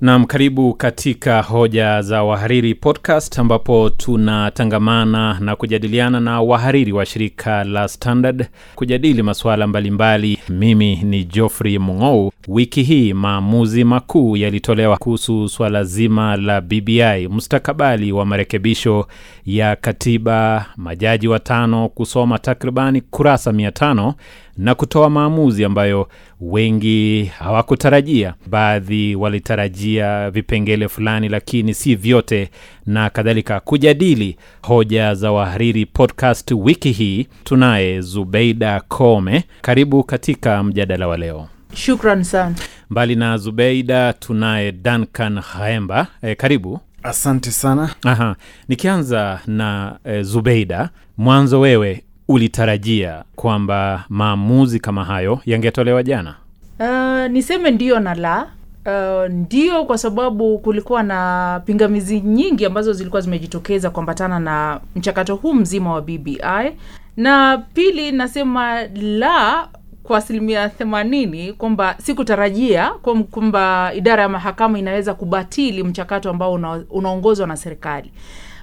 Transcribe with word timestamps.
Naam, 0.00 0.24
karibu 0.26 0.74
katika 0.74 1.42
hoja 1.42 2.02
za 2.02 2.22
wahariri 2.22 2.74
podcast, 2.74 3.38
ambapo 3.38 3.90
tunatangamana 3.90 5.40
na 5.40 5.56
kujadiliana 5.56 6.20
na 6.20 6.40
wahariri 6.40 6.92
wa 6.92 7.06
shirika 7.06 7.64
la 7.64 7.88
Standard 7.88 8.46
kujadili 8.74 9.22
masuala 9.22 9.66
mbalimbali. 9.66 10.38
Mimi 10.48 10.96
ni 10.96 11.24
Geoffrey 11.24 11.78
Mung'ou. 11.78 12.32
Wiki 12.48 12.82
hii 12.82 13.12
maamuzi 13.12 13.84
makuu 13.84 14.36
yalitolewa 14.36 14.96
kuhusu 14.96 15.48
swala 15.48 15.84
zima 15.84 16.36
la 16.36 16.60
BBI, 16.60 17.28
mustakabali 17.30 18.12
wa 18.12 18.26
marekebisho 18.26 19.06
ya 19.46 19.76
katiba, 19.76 20.66
majaji 20.76 21.28
watano 21.28 21.88
kusoma 21.88 22.38
takribani 22.38 23.00
kurasa 23.00 23.52
mia 23.52 23.72
tano 23.72 24.14
na 24.60 24.74
kutoa 24.74 25.10
maamuzi 25.10 25.64
ambayo 25.64 26.08
wengi 26.40 27.24
hawakutarajia. 27.24 28.34
Baadhi 28.46 29.14
walitarajia 29.14 30.30
vipengele 30.30 30.88
fulani, 30.88 31.28
lakini 31.28 31.74
si 31.74 31.94
vyote 31.94 32.50
na 32.86 33.10
kadhalika. 33.10 33.60
Kujadili 33.60 34.36
hoja 34.62 35.14
za 35.14 35.32
wahariri 35.32 35.86
podcast 35.86 36.50
wiki 36.56 36.92
hii 36.92 37.26
tunaye 37.44 38.00
Zubeida 38.00 38.80
Kome. 38.80 39.44
Karibu 39.62 40.04
katika 40.04 40.62
mjadala 40.62 41.08
wa 41.08 41.16
leo. 41.16 41.48
Shukran 41.74 42.22
sana. 42.24 42.54
Mbali 42.90 43.16
na 43.16 43.36
Zubeida 43.36 44.12
tunaye 44.12 44.72
Duncan 44.72 45.38
Haemba. 45.40 46.06
E, 46.22 46.34
karibu. 46.34 46.80
Asante 47.02 47.50
sana. 47.50 47.90
Aha, 48.04 48.36
nikianza 48.68 49.40
na 49.46 49.98
e, 50.04 50.22
Zubeida, 50.22 50.90
mwanzo 51.18 51.60
wewe 51.60 52.02
ulitarajia 52.30 53.24
kwamba 53.36 54.04
maamuzi 54.08 54.80
kama 54.80 55.04
hayo 55.04 55.40
yangetolewa 55.46 56.02
jana? 56.02 56.34
Uh, 56.80 57.30
niseme 57.30 57.70
ndio 57.70 58.00
na 58.00 58.14
la. 58.14 58.46
Uh, 58.86 59.30
ndio 59.32 59.84
kwa 59.84 59.98
sababu 59.98 60.58
kulikuwa 60.58 61.02
na 61.02 61.60
pingamizi 61.66 62.20
nyingi 62.20 62.64
ambazo 62.66 62.92
zilikuwa 62.92 63.22
zimejitokeza 63.22 63.90
kuambatana 63.90 64.38
na 64.38 64.80
mchakato 64.96 65.34
huu 65.36 65.54
mzima 65.54 65.92
wa 65.92 66.02
BBI, 66.02 66.76
na 67.16 67.58
pili 67.74 68.12
nasema 68.12 68.82
la 68.94 69.68
kwa 70.02 70.18
asilimia 70.18 70.68
themanini 70.68 71.52
kwamba 71.52 71.94
sikutarajia 71.98 72.90
kwamba 73.30 73.92
idara 73.94 74.22
ya 74.22 74.28
mahakama 74.28 74.78
inaweza 74.78 75.14
kubatili 75.14 75.82
mchakato 75.84 76.30
ambao 76.30 76.52
unaongozwa 76.90 77.46
na 77.46 77.56
serikali 77.56 78.10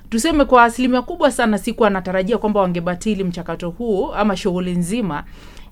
tuseme 0.10 0.46
kwa 0.46 0.64
asilimia 0.64 1.02
kubwa 1.02 1.32
sana 1.32 1.58
sikuwa 1.58 1.90
natarajia 1.90 2.38
kwamba 2.38 2.62
wangebatili 2.62 3.24
mchakato 3.24 3.70
huu 3.70 4.12
ama 4.14 4.38
shughuli 4.38 4.72
nzima. 4.76 5.24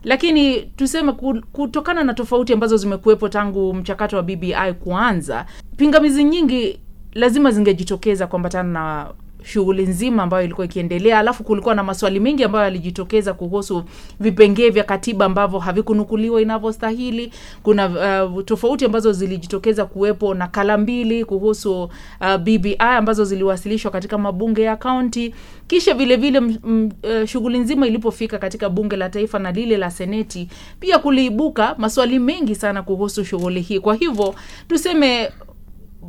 Lakini 0.04 0.62
tuseme 0.62 1.12
kutokana 1.52 2.04
na 2.04 2.14
tofauti 2.14 2.54
ambazo 2.54 2.78
zimekuwepo 2.78 3.30
tangu 3.30 3.74
mchakato 3.74 4.18
wa 4.18 4.24
bbi 4.24 4.56
kuanza 4.84 5.46
pingamizi 5.78 6.24
nyingi 6.24 6.80
lazima 7.14 7.52
zingejitokeza 7.52 8.28
kuambatana 8.28 8.70
na 8.74 9.08
shughuli 9.46 9.86
nzima 9.86 10.24
ambayo 10.24 10.44
ilikuwa 10.46 10.66
ikiendelea. 10.66 11.20
Alafu 11.20 11.44
kulikuwa 11.44 11.76
na 11.76 11.84
maswali 11.84 12.20
mengi 12.20 12.44
ambayo 12.44 12.64
yalijitokeza 12.66 13.34
kuhusu 13.34 13.84
vipengee 14.20 14.70
vya 14.70 14.84
katiba 14.84 15.26
ambavyo 15.26 15.60
havikunukuliwa 15.60 16.42
inavyostahili. 16.42 17.32
Kuna 17.64 17.86
uh, 18.26 18.44
tofauti 18.44 18.86
ambazo 18.86 19.12
zilijitokeza 19.12 19.86
kuwepo 19.86 20.34
na 20.34 20.48
kala 20.48 20.78
mbili 20.78 21.26
kuhusu 21.26 21.84
uh, 21.84 22.36
bbi 22.38 22.76
ambazo 22.80 23.26
ziliwasilishwa 23.26 23.92
katika 23.92 24.18
mabunge 24.18 24.62
ya 24.62 24.76
kaunti. 24.76 25.34
Kisha 25.68 25.94
vile 25.94 26.16
vile 26.16 26.38
m- 26.38 26.58
m- 26.66 26.92
uh, 27.22 27.26
shughuli 27.28 27.60
nzima 27.60 27.88
ilipofika 27.88 28.38
katika 28.38 28.70
bunge 28.70 28.96
la 28.96 29.10
taifa 29.10 29.40
na 29.40 29.52
lile 29.52 29.78
la 29.78 29.92
seneti 29.92 30.48
pia 30.80 31.00
kuliibuka 31.00 31.76
maswali 31.78 32.20
mengi 32.20 32.56
sana 32.56 32.82
kuhusu 32.84 33.26
shughuli 33.26 33.62
hii. 33.62 33.80
Kwa 33.80 33.96
hivyo 33.96 34.36
tuseme 34.68 35.32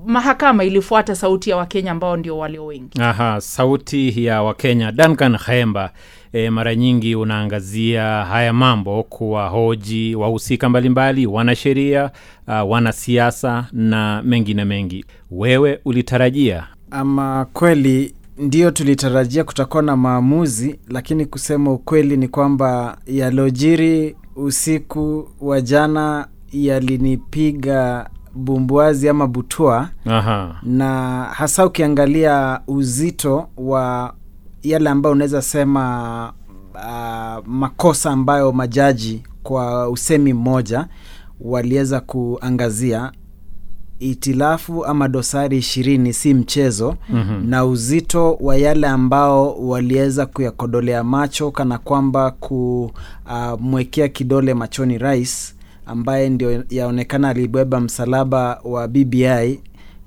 mahakama 0.06 0.65
ilifuata 0.65 1.15
sauti 1.15 1.50
ya 1.50 1.56
wakenya 1.56 1.91
ambao 1.93 2.17
ndio 2.17 2.39
walio 2.39 2.67
wengi 2.67 3.00
Aha, 3.00 3.41
sauti 3.41 4.25
ya 4.25 4.43
Wakenya. 4.43 4.93
Duncan 4.93 5.37
Haemba, 5.37 5.91
e, 6.33 6.50
mara 6.50 6.75
nyingi 6.75 7.15
unaangazia 7.15 8.03
haya 8.25 8.53
mambo 8.53 9.03
kuwahoji 9.03 10.15
wahusika 10.15 10.69
mbalimbali, 10.69 11.27
wanasheria, 11.27 12.11
uh, 12.49 12.71
wanasiasa 12.71 13.67
na 13.72 14.22
mengine 14.22 14.65
mengi. 14.65 15.05
Wewe 15.31 15.81
ulitarajia 15.84 16.67
Ama 16.91 17.47
kweli 17.53 18.15
ndio 18.38 18.71
tulitarajia 18.71 19.44
kutakuwa 19.44 19.83
na 19.83 19.97
maamuzi, 19.97 20.78
lakini 20.88 21.27
kusema 21.27 21.73
ukweli 21.73 22.17
ni 22.17 22.28
kwamba 22.28 22.99
yalojiri 23.06 24.17
usiku 24.37 25.28
wa 25.41 25.61
jana 25.61 26.28
yalinipiga 26.53 28.11
bumbuazi 28.37 29.09
ama 29.09 29.27
butua, 29.27 29.89
aha, 30.07 30.55
na 30.63 31.23
hasa 31.25 31.67
ukiangalia 31.67 32.61
uzito 32.67 33.49
wa 33.57 34.15
yale 34.63 34.91
ambayo 34.91 35.13
unaweza 35.13 35.43
sema 35.43 36.33
uh, 36.75 37.47
makosa 37.47 38.11
ambayo 38.11 38.53
majaji 38.53 39.23
kwa 39.43 39.89
usemi 39.89 40.33
mmoja 40.33 40.87
waliweza 41.41 42.01
kuangazia. 42.01 43.13
Itilafu 43.99 44.85
ama 44.85 45.09
dosari 45.09 45.59
ishirini 45.59 46.13
si 46.13 46.35
mchezo. 46.35 46.97
Mhm. 47.09 47.49
na 47.51 47.65
uzito 47.65 48.35
wa 48.41 48.57
yale 48.57 48.87
ambao 48.87 49.69
waliweza 49.69 50.27
kuyakodolea 50.27 51.05
macho 51.05 51.51
kana 51.51 51.79
kwamba 51.79 52.31
kumwekea 52.31 54.09
kidole 54.09 54.55
machoni 54.55 54.99
rais 54.99 55.56
ambaye 55.87 56.29
ndio 56.29 56.65
yaonekana 56.71 57.29
alibeba 57.29 57.81
msalaba 57.81 58.61
wa 58.65 58.89
BBI 58.89 59.61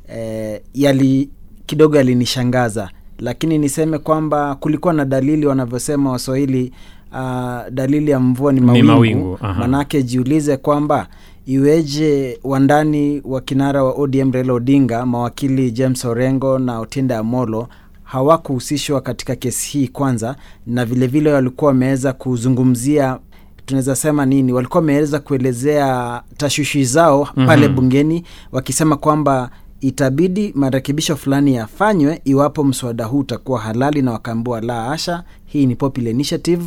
eh, 0.07 0.61
yali 0.73 1.29
kidogo 1.65 1.97
yalinishangaza. 1.97 2.89
Lakini 3.19 3.57
niseme 3.57 3.97
kwamba 3.97 4.55
kulikuwa 4.55 4.93
na 4.93 5.05
dalili 5.05 5.45
wanavyosema 5.45 6.11
waswahili 6.11 6.71
uh, 7.11 7.69
dalili 7.71 8.11
ya 8.11 8.19
mvua 8.19 8.51
ni 8.53 8.59
Ni 8.59 8.65
mawingu, 8.65 8.87
mawingu, 8.93 9.37
manake 9.41 10.03
jiulize 10.03 10.57
kwamba 10.57 11.07
iweje 11.45 12.39
wandani 12.43 13.21
wa 13.25 13.41
kinara 13.41 13.83
wa 13.83 13.91
ODM 13.93 14.31
Raila 14.31 14.53
Odinga, 14.53 15.05
mawakili 15.05 15.71
James 15.71 16.05
Orengo 16.05 16.59
na 16.59 16.79
Otinda 16.79 17.17
Amolo 17.19 17.67
hawakuhusishwa 18.03 19.01
katika 19.01 19.35
kesi 19.35 19.69
hii 19.77 19.87
kwanza, 19.87 20.35
na 20.67 20.85
vilevile 20.85 21.33
walikuwa 21.33 21.67
wameweza 21.71 22.13
kuzungumzia 22.13 23.19
tunaweza 23.69 23.95
sema 23.95 24.25
nini, 24.25 24.53
walikuwa 24.53 24.79
wameweza 24.81 25.19
kuelezea 25.19 26.21
tashwishi 26.37 26.85
zao 26.85 27.27
pale 27.47 27.67
Mhm. 27.67 27.75
bungeni 27.75 28.23
wakisema 28.51 28.97
kwamba 28.97 29.49
itabidi 29.81 30.51
marekebisho 30.55 31.15
fulani 31.15 31.55
yafanywe 31.55 32.21
iwapo 32.25 32.63
mswada 32.63 33.05
huu 33.05 33.19
utakuwa 33.19 33.59
halali, 33.59 34.01
na 34.01 34.11
wakaambiwa 34.11 34.61
la 34.61 34.91
asha, 34.91 35.23
hii 35.45 35.65
ni 35.65 35.75
popular 35.75 36.11
initiative 36.13 36.63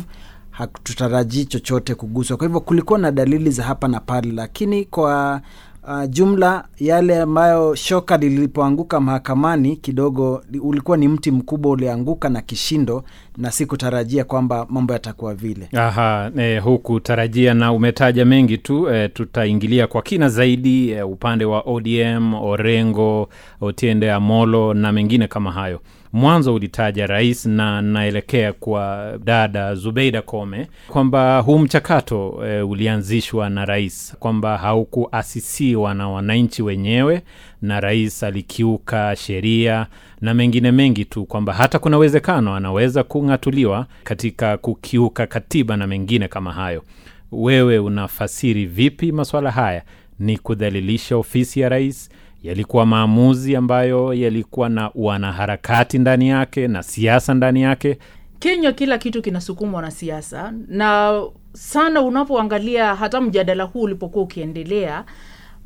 hatutarajii 0.51 1.45
chochote 1.45 1.95
kuguswa. 1.95 2.37
Kwa 2.37 2.47
hivyo 2.47 2.59
kulikuwa 2.59 2.99
na 2.99 3.11
dalili 3.11 3.51
za 3.51 3.63
hapa 3.63 3.87
na 3.87 3.99
pale, 3.99 4.31
lakini 4.31 4.85
kwa 4.85 5.41
uh, 5.87 6.09
jumla 6.09 6.65
yale 6.79 7.21
ambayo 7.21 7.75
shoka 7.75 8.17
lilipoanguka 8.17 8.99
mahakamani 8.99 9.75
kidogo 9.75 10.43
ulikuwa 10.61 10.97
ni 10.97 11.07
mti 11.07 11.31
mkubwa 11.31 11.71
ulianguka 11.71 12.29
na 12.29 12.41
kishindo, 12.41 13.03
na 13.37 13.51
sikutarajia 13.51 14.23
kwamba 14.23 14.65
mambo 14.69 14.93
yatakuwa 14.93 15.35
vile. 15.35 15.69
aha, 15.73 16.31
e, 16.37 16.59
hukutarajia 16.59 17.53
na 17.53 17.71
umetaja 17.71 18.25
mengi 18.25 18.57
tu 18.57 18.89
e, 18.93 19.07
tutaingilia 19.09 19.87
kwa 19.87 20.01
kina 20.01 20.29
zaidi 20.29 20.89
e, 20.91 21.01
upande 21.01 21.45
wa 21.45 21.61
ODM, 21.65 22.33
Orengo, 22.33 23.29
Otiende 23.61 24.11
Amolo 24.11 24.73
na 24.73 24.91
mengine 24.91 25.27
kama 25.27 25.51
hayo. 25.51 25.81
Mwanzo 26.13 26.53
ulitaja 26.55 27.07
rais, 27.07 27.45
na 27.45 27.81
naelekea 27.81 28.53
kwa 28.53 29.13
dada 29.23 29.75
Zubeida 29.75 30.21
Kome 30.21 30.67
kwamba 30.87 31.39
huu 31.39 31.57
mchakato 31.59 32.39
e, 32.47 32.61
ulianzishwa 32.61 33.49
na 33.49 33.65
rais, 33.65 34.15
kwamba 34.19 34.57
haukuasisiwa 34.57 35.93
na 35.93 36.09
wananchi 36.09 36.63
wenyewe, 36.63 37.21
na 37.63 37.79
rais 37.79 38.23
alikiuka 38.23 39.15
sheria 39.15 39.87
na 40.21 40.33
mengine 40.33 40.71
mengi 40.71 41.05
tu, 41.05 41.25
kwamba 41.25 41.53
hata 41.53 41.79
kuna 41.79 41.97
uwezekano 41.97 42.55
anaweza 42.55 43.03
kung'atuliwa 43.03 43.85
katika 44.03 44.57
kukiuka 44.57 45.27
katiba 45.27 45.77
na 45.77 45.87
mengine 45.87 46.27
kama 46.27 46.51
hayo. 46.53 46.83
Wewe 47.31 47.79
unafasiri 47.79 48.65
vipi 48.65 49.11
masuala 49.11 49.51
haya? 49.51 49.83
Ni 50.19 50.37
kudhalilisha 50.37 51.17
ofisi 51.17 51.59
ya 51.59 51.69
rais? 51.69 52.09
Yalikuwa 52.43 52.85
maamuzi 52.85 53.55
ambayo 53.55 54.13
yalikuwa 54.13 54.69
na 54.69 54.91
wanaharakati 54.95 55.99
ndani 55.99 56.29
yake 56.29 56.67
na 56.67 56.83
siasa 56.83 57.33
ndani 57.33 57.61
yake? 57.61 57.97
kenya 58.39 58.71
kila 58.71 58.97
kitu 58.97 59.21
kinasukumwa 59.21 59.81
na 59.81 59.91
siasa 59.91 60.53
na 60.67 61.21
sana 61.53 62.01
unapoangalia 62.01 62.95
hata 62.95 63.21
mjadala 63.21 63.63
huu 63.63 63.81
ulipokuwa 63.81 64.23
ukiendelea 64.23 65.03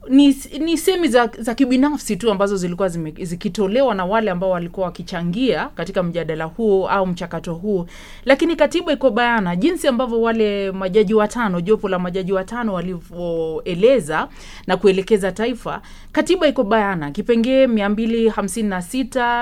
ni, 0.10 0.38
ni 0.60 0.78
semi 0.78 1.08
za, 1.08 1.30
za 1.40 1.56
kibinafsi 1.56 2.18
tu 2.18 2.32
ambazo 2.32 2.56
zilikuwa 2.58 2.90
zikitolewa 2.90 3.96
na 3.96 4.06
wale 4.06 4.32
ambao 4.32 4.50
walikuwa 4.50 4.86
wakichangia 4.86 5.66
katika 5.76 6.04
mjadala 6.04 6.46
huu 6.46 6.88
au 6.88 7.08
mchakato 7.08 7.54
huu, 7.54 7.86
lakini 8.26 8.56
katiba 8.56 8.94
iko 8.94 9.10
bayana. 9.12 9.56
Jinsi 9.56 9.88
ambavyo 9.88 10.22
wale 10.22 10.72
majaji 10.72 11.14
watano, 11.14 11.62
jopo 11.62 11.90
la 11.90 12.00
majaji 12.00 12.34
watano 12.34 12.74
walivyoeleza 12.74 14.28
na 14.68 14.78
kuelekeza 14.78 15.32
taifa. 15.32 15.82
Katiba 16.12 16.48
iko 16.48 16.64
bayana, 16.64 17.12
kipengee 17.12 17.68
mia 17.68 17.90
mbili 17.90 18.30
hamsini 18.30 18.70
na 18.70 18.84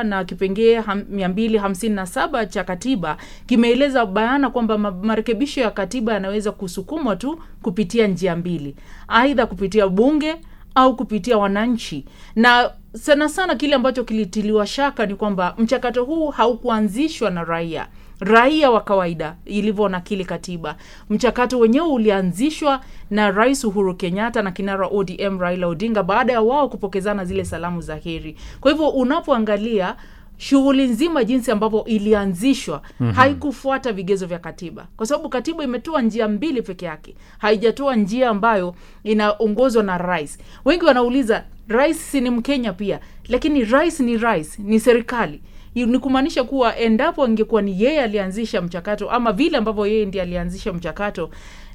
na 0.04 0.24
kipengee 0.26 0.82
mia 1.10 1.30
mbili 1.30 1.58
hamsini 1.58 1.96
na 1.96 2.06
saba 2.06 2.46
cha 2.46 2.64
katiba 2.64 3.18
kimeeleza 3.46 4.06
bayana 4.06 4.50
kwamba 4.50 4.78
marekebisho 4.78 5.62
ya 5.62 5.72
katiba 5.72 6.14
yanaweza 6.14 6.52
kusukumwa 6.52 7.16
tu 7.16 7.40
kupitia 7.62 8.08
njia 8.08 8.36
mbili, 8.36 8.76
aidha 9.08 9.46
kupitia 9.46 9.88
bunge 9.88 10.36
au 10.76 10.96
kupitia 10.96 11.38
wananchi. 11.38 12.06
Na 12.36 12.72
sana 12.94 13.30
sana 13.30 13.56
kile 13.56 13.76
ambacho 13.76 14.04
kilitiliwa 14.04 14.68
shaka 14.68 15.06
ni 15.06 15.16
kwamba 15.16 15.56
mchakato 15.58 16.04
huu 16.04 16.28
haukuanzishwa 16.30 17.30
na 17.30 17.44
raia 17.44 17.88
raia 18.20 18.72
wa 18.72 18.82
kawaida 18.82 19.36
ilivyo 19.46 19.90
nakili 19.90 20.26
katiba. 20.26 20.76
Mchakato 21.10 21.60
wenyewe 21.60 21.88
ulianzishwa 21.88 22.82
na 23.10 23.32
Rais 23.32 23.64
Uhuru 23.64 23.96
Kenyatta 23.96 24.42
na 24.42 24.52
kinara 24.52 24.88
ODM 24.88 25.40
Raila 25.40 25.68
Odinga 25.68 26.04
baada 26.04 26.34
ya 26.34 26.42
wao 26.42 26.70
kupokezana 26.70 27.26
zile 27.26 27.46
salamu 27.46 27.82
za 27.82 27.96
heri. 27.96 28.38
Kwa 28.62 28.72
hivyo 28.72 28.90
unapoangalia 28.90 29.96
shughuli 30.38 30.84
nzima 30.88 31.24
jinsi 31.24 31.52
ambavyo 31.52 31.84
ilianzishwa 31.86 32.82
mm-hmm. 33.00 33.16
haikufuata 33.16 33.94
vigezo 33.94 34.26
vya 34.26 34.40
katiba, 34.40 34.88
kwa 34.98 35.06
sababu 35.06 35.30
katiba 35.30 35.64
imetoa 35.64 36.02
njia 36.02 36.28
mbili 36.28 36.62
peke 36.62 36.86
yake, 36.86 37.16
haijatoa 37.38 37.96
njia 37.96 38.30
ambayo 38.30 38.76
inaongozwa 39.04 39.84
na 39.84 39.98
rais. 39.98 40.38
Wengi 40.66 40.86
wanauliza 40.86 41.44
rais 41.68 42.12
si 42.12 42.22
ni 42.22 42.30
Mkenya 42.30 42.74
pia, 42.74 43.00
lakini 43.28 43.64
rais 43.64 44.00
ni 44.00 44.18
rais, 44.18 44.60
ni 44.60 44.80
serikali 44.80 45.42
ni 45.76 46.00
kumaanisha 46.00 46.44
kuwa 46.44 46.78
endapo 46.78 47.28
ingekuwa 47.28 47.62
ni 47.62 47.84
yeye 47.84 48.02
alianzisha 48.02 48.62
mchakato 48.62 49.10
ama 49.12 49.32
vile 49.34 49.58
ambavyo 49.58 49.86
yeye 49.88 50.06
ndiye 50.06 50.24
alianzisha 50.24 50.74
mchakato, 50.74 51.30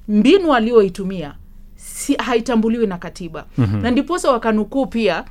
mbinu 0.09 0.55
aliyoitumia 0.55 1.35
si, 1.77 2.15
haitambuliwi 2.15 2.87
na 2.87 2.99
katiba 2.99 3.47
mm-hmm. 3.59 3.83
na 3.83 3.91
ndiposa 3.91 4.31
wakanukuu 4.31 4.87
pia 4.87 5.25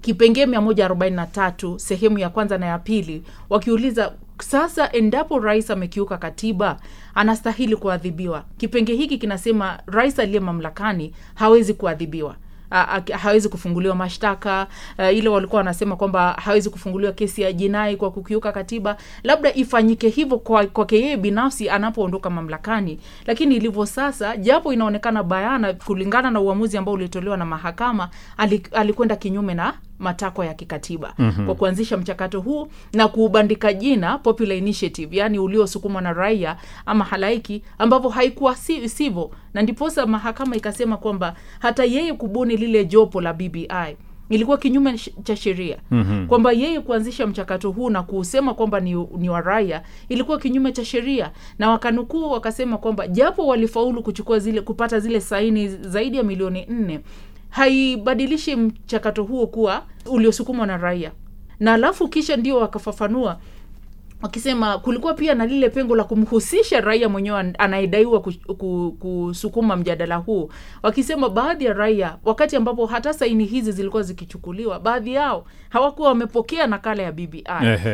kipengee 0.00 0.46
mia 0.46 0.60
moja 0.60 0.84
arobaini 0.84 1.16
na 1.16 1.26
tatu 1.26 1.78
sehemu 1.78 2.18
ya 2.18 2.28
kwanza 2.30 2.58
na 2.58 2.66
ya 2.66 2.78
pili 2.78 3.22
wakiuliza 3.50 4.12
sasa 4.42 4.92
endapo 4.92 5.38
rais 5.38 5.70
amekiuka 5.70 6.18
katiba 6.18 6.80
anastahili 7.14 7.76
kuadhibiwa? 7.76 8.44
Kipengee 8.56 8.94
hiki 8.94 9.18
kinasema 9.18 9.78
rais 9.86 10.18
aliye 10.18 10.40
mamlakani 10.40 11.12
hawezi 11.34 11.74
kuadhibiwa 11.74 12.36
hawezi 13.18 13.48
kufunguliwa 13.48 13.94
mashtaka. 13.94 14.66
Uh, 14.98 15.16
ile 15.16 15.28
walikuwa 15.28 15.58
wanasema 15.58 15.96
kwamba 15.96 16.32
hawezi 16.32 16.70
kufunguliwa 16.70 17.12
kesi 17.12 17.42
ya 17.42 17.52
jinai 17.52 17.96
kwa 17.96 18.10
kukiuka 18.10 18.52
katiba. 18.52 18.96
Labda 19.22 19.54
ifanyike 19.54 20.08
hivyo 20.08 20.38
kwake 20.38 20.68
kwa 20.72 20.86
yeye 20.90 21.16
binafsi 21.16 21.70
anapoondoka 21.70 22.30
mamlakani. 22.30 22.98
Lakini 23.26 23.56
ilivyo 23.56 23.86
sasa 23.86 24.36
japo 24.36 24.72
inaonekana 24.72 25.22
bayana 25.22 25.72
kulingana 25.72 26.30
na 26.30 26.40
uamuzi 26.40 26.76
ambao 26.78 26.94
ulitolewa 26.94 27.36
na 27.36 27.44
mahakama 27.44 28.08
alikwenda 28.72 29.16
kinyume 29.16 29.54
na 29.54 29.74
matakwa 29.98 30.46
ya 30.46 30.54
kikatiba 30.54 31.14
mm-hmm. 31.18 31.46
kwa 31.46 31.54
kuanzisha 31.54 31.96
mchakato 31.96 32.40
huu 32.40 32.68
na 32.92 33.08
kuubandika 33.08 33.72
jina 33.72 34.18
popular 34.18 34.56
initiative 34.58 35.16
yani 35.16 35.38
uliosukumwa 35.38 36.02
na 36.02 36.12
raia 36.12 36.56
ama 36.86 37.04
halaiki 37.04 37.62
ambavyo 37.78 38.10
haikuwa 38.10 38.56
si, 38.56 38.88
sivyo 38.88 39.30
na 39.54 39.62
ndiposa 39.62 40.06
mahakama 40.06 40.56
ikasema 40.56 40.96
kwamba 40.96 41.34
hata 41.58 41.84
yeye 41.84 42.12
kubuni 42.12 42.56
lile 42.56 42.84
jopo 42.84 43.20
la 43.20 43.32
bbi 43.32 43.68
ilikuwa 44.28 44.58
kinyume 44.58 44.98
cha 45.24 45.36
sheria 45.36 45.78
mm-hmm. 45.90 46.26
kwamba 46.26 46.52
yeye 46.52 46.80
kuanzisha 46.80 47.26
mchakato 47.26 47.70
huu 47.70 47.90
na 47.90 48.02
kusema 48.02 48.54
kwamba 48.54 48.80
ni, 48.80 48.94
ni 49.18 49.28
wa 49.28 49.40
raia 49.40 49.82
ilikuwa 50.08 50.38
kinyume 50.38 50.72
cha 50.72 50.84
sheria 50.84 51.30
na 51.58 51.70
wakanukuu 51.70 52.30
wakasema 52.30 52.78
kwamba 52.78 53.08
japo 53.08 53.46
walifaulu 53.46 54.02
kuchukua 54.02 54.38
zile 54.38 54.60
kupata 54.60 55.00
zile 55.00 55.20
saini 55.20 55.68
zaidi 55.68 56.16
ya 56.16 56.22
milioni 56.22 56.66
nne 56.68 57.00
haibadilishi 57.54 58.56
mchakato 58.56 59.24
huo 59.24 59.46
kuwa 59.46 59.82
uliosukumwa 60.06 60.66
na 60.66 60.76
raia. 60.76 61.12
Na 61.60 61.74
alafu 61.74 62.08
kisha 62.08 62.36
ndio 62.36 62.56
wakafafanua 62.58 63.38
wakisema 64.28 64.78
kulikuwa 64.78 65.14
pia 65.14 65.34
na 65.34 65.46
lile 65.46 65.68
pengo 65.68 65.96
la 65.96 66.04
kumhusisha 66.04 66.80
raia 66.80 67.08
mwenyewe 67.08 67.52
anayedaiwa 67.58 68.20
kusukuma 68.98 69.76
mjadala 69.76 70.16
huu. 70.16 70.50
Wakisema 70.82 71.28
baadhi 71.28 71.64
ya 71.64 71.72
raia 71.72 72.16
wakati 72.24 72.56
ambapo 72.56 72.86
hata 72.86 73.12
saini 73.12 73.44
hizi 73.44 73.72
zilikuwa 73.72 74.02
zikichukuliwa 74.02 74.80
baadhi 74.80 75.14
yao 75.14 75.44
hawakuwa 75.68 76.08
wamepokea 76.08 76.66
nakala 76.66 77.02
ya 77.02 77.12
bbi 77.12 77.44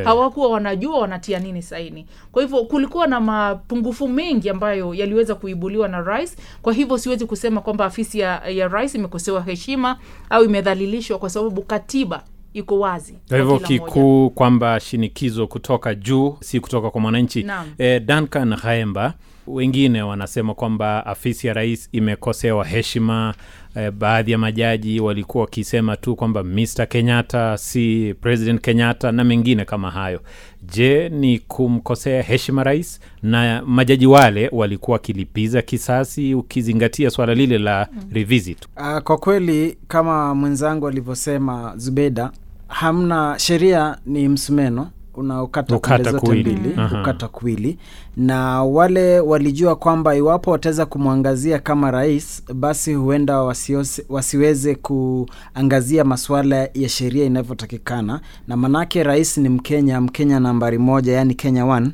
hawakuwa 0.05 0.49
wanajua 0.49 0.99
wanatia 0.99 1.39
nini 1.39 1.63
saini. 1.63 2.07
Kwa 2.33 2.43
hivyo 2.43 2.65
kulikuwa 2.65 3.07
na 3.07 3.21
mapungufu 3.21 4.09
mengi 4.09 4.51
ambayo 4.51 4.95
yaliweza 4.95 5.35
kuibuliwa 5.35 5.89
na 5.89 6.01
rais. 6.01 6.37
Kwa 6.63 6.73
hivyo 6.73 6.99
siwezi 6.99 7.27
kusema 7.27 7.61
kwamba 7.61 7.85
afisi 7.85 8.19
ya, 8.19 8.49
ya 8.49 8.69
rais 8.69 8.95
imekosewa 8.95 9.43
heshima 9.43 9.97
au 10.31 10.45
imedhalilishwa 10.45 11.19
kwa 11.19 11.31
sababu 11.31 11.63
katiba 11.63 12.23
iko 12.55 12.79
wazi 12.79 13.19
kwa 13.29 13.39
hivyo 13.39 13.59
kikuu 13.59 14.31
kwamba 14.31 14.81
shinikizo 14.81 15.47
kutoka 15.47 15.95
juu 15.95 16.37
si 16.41 16.61
kutoka 16.61 16.91
kwa 16.91 17.01
mwananchi. 17.01 17.47
E, 17.79 18.01
duncan 18.01 18.55
haemba 18.55 19.15
wengine 19.55 20.03
wanasema 20.03 20.55
kwamba 20.55 21.07
afisi 21.07 21.47
ya 21.47 21.53
rais 21.55 21.89
imekosewa 21.93 22.65
heshima 22.65 23.35
eh, 23.77 23.91
baadhi 23.91 24.33
ya 24.33 24.39
majaji 24.39 25.01
walikuwa 25.01 25.45
wakisema 25.45 25.97
tu 25.97 26.17
kwamba 26.17 26.45
mr 26.45 26.87
kenyatta 26.89 27.57
si 27.59 28.15
president 28.21 28.61
kenyatta 28.61 29.13
na 29.13 29.25
mengine 29.25 29.65
kama 29.65 29.91
hayo. 29.91 30.21
Je 30.63 31.09
ni 31.09 31.39
kumkosea 31.39 32.23
heshima 32.23 32.65
rais? 32.65 33.01
Na 33.23 33.63
majaji 33.67 34.07
wale 34.07 34.49
walikuwa 34.53 34.93
wakilipiza 34.93 35.63
kisasi 35.63 36.35
ukizingatia 36.35 37.11
swala 37.11 37.35
lile 37.35 37.59
la 37.59 37.89
revisit. 38.13 38.59
Uh, 38.77 38.99
kwa 38.99 39.19
kweli 39.19 39.77
kama 39.89 40.35
mwenzangu 40.35 40.89
alivyosema 40.89 41.73
Zubeda, 41.77 42.31
hamna 42.69 43.35
sheria 43.39 43.99
ni 44.07 44.29
msumeno 44.29 44.91
unaokata 45.15 45.77
Ukata 45.77 45.95
pande 45.97 46.11
zote 46.11 46.41
mbili 46.41 46.75
Aha. 46.77 47.01
ukata 47.03 47.29
kuwili, 47.29 47.79
na 48.17 48.63
wale 48.65 49.21
walijua 49.21 49.77
kwamba 49.77 50.17
iwapo 50.17 50.51
wataweza 50.51 50.87
kumwangazia 50.87 51.59
kama 51.59 51.91
rais, 51.91 52.43
basi 52.55 52.95
huenda 52.95 53.41
wasiose, 53.43 54.05
wasiweze 54.09 54.75
kuangazia 54.75 56.05
masuala 56.05 56.69
ya 56.75 56.89
sheria 56.89 57.25
inavyotakikana, 57.25 58.21
na 58.49 58.57
manake 58.57 59.03
rais 59.03 59.39
ni 59.39 59.49
Mkenya, 59.49 60.01
Mkenya 60.01 60.41
nambari 60.41 60.79
moja, 60.79 61.13
yani 61.13 61.35
Kenya 61.35 61.67
one 61.67 61.91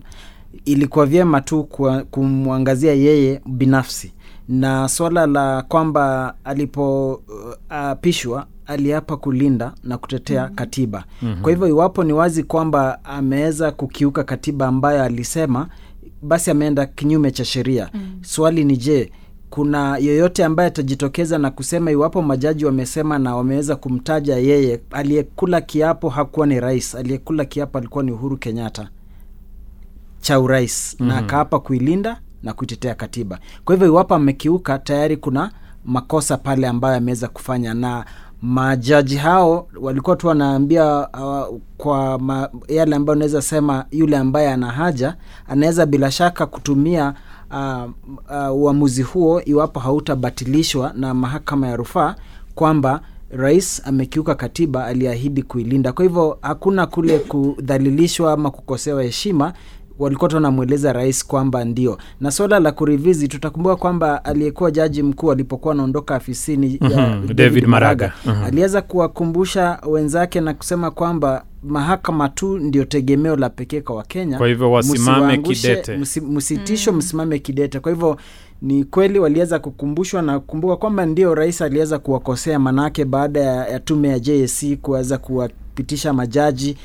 ilikuwa 0.65 1.07
vyema 1.07 1.41
tu 1.41 1.65
kumwangazia 2.11 2.95
yeye 2.95 3.41
binafsi 3.47 4.13
na 4.49 4.89
swala 4.89 5.27
la 5.27 5.63
kwamba 5.63 6.35
alipoapishwa 6.45 8.37
uh, 8.39 8.45
aliapa 8.67 9.17
kulinda 9.17 9.73
na 9.85 9.99
kutetea 9.99 10.41
mm-hmm. 10.43 10.57
katiba 10.57 11.05
mm-hmm. 11.23 11.43
kwa 11.43 11.53
hivyo 11.53 11.69
iwapo 11.69 12.05
ni 12.05 12.13
wazi 12.13 12.43
kwamba 12.43 13.05
ameweza 13.05 13.71
kukiuka 13.71 14.25
katiba 14.25 14.67
ambayo 14.67 15.03
alisema 15.03 15.69
basi 16.23 16.51
ameenda 16.51 16.87
kinyume 16.87 17.31
cha 17.31 17.45
sheria 17.45 17.91
mm-hmm. 17.95 18.25
swali 18.25 18.65
ni 18.65 18.77
je 18.77 19.13
kuna 19.51 19.99
yeyote 19.99 20.45
ambaye 20.45 20.67
atajitokeza 20.69 21.39
na 21.39 21.51
kusema 21.51 21.91
iwapo 21.91 22.23
majaji 22.23 22.65
wamesema 22.65 23.19
na 23.19 23.37
wameweza 23.37 23.77
kumtaja 23.77 24.37
yeye 24.37 24.81
aliyekula 24.91 25.61
kiapo 25.61 26.09
hakuwa 26.09 26.47
ni 26.47 26.61
rais 26.61 26.95
aliyekula 26.95 27.45
kiapo 27.45 27.79
alikuwa 27.79 28.05
ni 28.05 28.11
uhuru 28.13 28.37
kenyatta 28.37 28.89
cha 30.27 30.41
urais 30.41 30.97
mm-hmm. 31.01 31.09
na 31.09 31.19
akaapa 31.19 31.59
kuilinda 31.61 32.21
na 32.43 32.53
kuitetea 32.53 32.95
katiba. 32.95 33.39
Kwa 33.65 33.75
hivyo 33.75 33.89
iwapo 33.89 34.15
amekiuka 34.15 34.79
tayari 34.79 35.17
kuna 35.17 35.51
makosa 35.85 36.37
pale 36.37 36.67
ambayo 36.69 36.97
ameweza 36.97 37.29
kufanya. 37.29 37.75
Na 37.75 38.05
majaji 38.43 39.17
hao 39.17 39.69
walikuwa 39.81 40.17
tu 40.17 40.27
wanaambia 40.27 41.09
uh, 41.09 41.59
kwa 41.77 42.19
ma, 42.19 42.49
yale 42.69 42.97
ambayo 42.97 43.17
unaweza 43.17 43.43
sema 43.43 43.85
yule 43.91 44.17
ambaye 44.17 44.49
ana 44.53 44.71
haja 44.71 45.17
anaweza 45.49 45.87
bila 45.87 46.11
shaka 46.11 46.47
kutumia 46.47 47.15
uh, 47.51 47.91
uh, 48.51 48.57
uamuzi 48.57 49.03
huo 49.03 49.43
iwapo 49.45 49.81
hautabatilishwa 49.81 50.93
na 50.97 51.15
mahakama 51.15 51.69
ya 51.69 51.77
rufaa 51.77 52.15
kwamba 52.55 53.01
rais 53.31 53.83
amekiuka 53.85 54.35
katiba 54.35 54.85
aliahidi 54.87 55.43
kuilinda. 55.43 55.93
Kwa 55.93 56.05
hivyo 56.05 56.39
hakuna 56.43 56.87
kule 56.87 57.19
kudhalilishwa 57.19 58.33
ama 58.33 58.51
kukosewa 58.51 59.03
heshima 59.03 59.53
walikuwa 59.99 60.29
tu 60.31 60.37
wanamweleza 60.37 60.93
rais 60.93 61.27
kwamba 61.27 61.65
ndio 61.65 61.99
na 62.21 62.31
swala 62.31 62.61
la 62.61 62.73
kurivizi 62.73 63.29
tutakumbuka 63.29 63.77
kwamba 63.77 64.25
aliyekuwa 64.25 64.71
jaji 64.71 65.03
mkuu 65.03 65.33
alipokuwa 65.33 65.75
anaondoka 65.75 66.15
afisini 66.15 66.79
ya 66.91 67.07
Mhm, 67.17 67.35
David 67.35 67.67
Maraga. 67.67 68.13
Mhm. 68.27 68.45
aliweza 68.45 68.83
kuwakumbusha 68.83 69.79
wenzake 69.89 70.41
na 70.41 70.55
kusema 70.55 70.91
kwamba 70.91 71.45
mahakama 71.63 72.29
tu 72.29 72.59
ndio 72.59 72.85
tegemeo 72.85 73.37
la 73.37 73.51
pekee 73.51 73.81
kwa 73.81 73.97
wakenya 73.97 74.39
Kwa 74.39 74.49
hivyo 74.49 74.73
wasimame 74.73 75.39
kidete. 75.39 75.97
msi- 75.97 76.21
msitishwe 76.21 76.93
msimame 76.93 77.39
kidete 77.39 77.81
kwa 77.81 77.93
hivyo 77.93 78.17
ni 78.63 78.85
kweli 78.85 79.19
waliweza 79.19 79.59
kukumbushwa 79.59 80.23
na 80.23 80.41
kukumbuka 80.41 80.77
kwamba 80.77 81.07
ndio 81.07 81.35
rais 81.35 81.63
aliweza 81.63 81.99
kuwakosea 81.99 82.59
manake 82.59 83.05
baada 83.05 83.41
ya, 83.41 83.69
ya 83.69 83.81
tume 83.81 84.09
ya 84.09 84.19
JSC 84.19 84.77
kuweza 84.77 85.19
kuwapitisha 85.19 86.13
majaji 86.13 86.77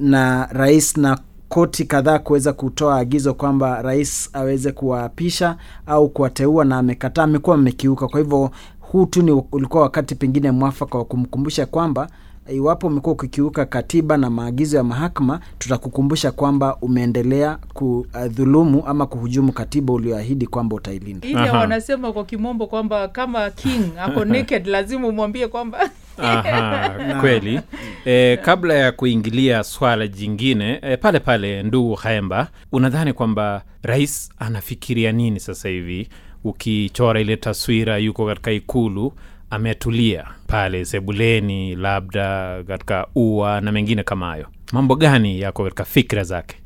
na 0.00 0.46
rais 0.52 0.96
na 0.96 1.18
koti 1.50 1.84
kadhaa 1.84 2.18
kuweza 2.18 2.52
kutoa 2.52 2.96
agizo 2.98 3.34
kwamba 3.34 3.82
rais 3.82 4.30
aweze 4.32 4.72
kuwaapisha 4.72 5.56
au 5.86 6.08
kuwateua 6.08 6.64
na 6.64 6.78
amekataa, 6.78 7.22
amekuwa 7.22 7.56
amekiuka. 7.56 8.08
Kwa 8.08 8.20
hivyo 8.20 8.50
huu 8.80 9.06
tu 9.06 9.22
ni 9.22 9.42
ulikuwa 9.52 9.82
wakati 9.82 10.14
pengine 10.14 10.50
mwafaka 10.50 10.98
wa 10.98 11.04
kumkumbusha 11.04 11.66
kwamba 11.66 12.08
iwapo 12.52 12.86
umekuwa 12.86 13.12
ukikiuka 13.12 13.64
katiba 13.64 14.16
na 14.16 14.30
maagizo 14.30 14.76
ya 14.76 14.84
mahakama, 14.84 15.40
tutakukumbusha 15.58 16.32
kwamba 16.32 16.76
umeendelea 16.76 17.58
kudhulumu 17.74 18.86
ama 18.86 19.06
kuhujumu 19.06 19.52
katiba 19.52 19.92
ulioahidi 19.92 20.46
kwamba 20.46 20.76
utailinda. 20.76 21.28
ile 21.28 21.50
wanasema 21.50 22.12
kwa 22.12 22.24
kimombo 22.24 22.66
kwamba 22.66 23.08
kama 23.08 23.50
king 23.50 23.84
ako 23.98 24.24
naked 24.34 24.66
lazima 24.66 25.08
umwambie 25.08 25.48
kwamba 25.48 25.90
Aha, 26.22 27.16
kweli. 27.20 27.60
E, 28.04 28.36
kabla 28.36 28.74
ya 28.74 28.92
kuingilia 28.92 29.62
swala 29.64 30.06
jingine 30.06 30.78
e, 30.82 30.96
pale 30.96 31.20
pale, 31.20 31.62
ndugu 31.62 31.94
Haemba, 31.94 32.48
unadhani 32.72 33.12
kwamba 33.12 33.62
rais 33.82 34.30
anafikiria 34.38 35.12
nini 35.12 35.40
sasa 35.40 35.68
hivi? 35.68 36.08
Ukichora 36.44 37.20
ile 37.20 37.36
taswira, 37.36 37.98
yuko 37.98 38.26
katika 38.26 38.52
ikulu 38.52 39.12
ametulia 39.50 40.24
pale 40.46 40.84
sebuleni, 40.84 41.76
labda 41.76 42.62
katika 42.66 43.06
ua 43.14 43.60
na 43.60 43.72
mengine 43.72 44.02
kama 44.02 44.26
hayo, 44.26 44.46
mambo 44.72 44.96
gani 44.96 45.40
yako 45.40 45.64
katika 45.64 45.84
fikra 45.84 46.24
zake? 46.24 46.56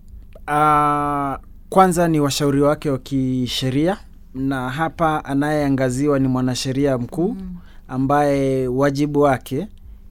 Uh, 0.49 1.34
kwanza 1.68 2.08
ni 2.08 2.20
washauri 2.20 2.61
wake 2.62 2.90
wa 2.90 2.99
kisheria 2.99 3.96
na 4.34 4.70
hapa 4.70 5.25
anayeangaziwa 5.25 6.18
ni 6.18 6.28
mwanasheria 6.28 6.99
mkuu 6.99 7.37
ambaye 7.88 8.68
wajibu 8.68 9.20
wake 9.20 9.66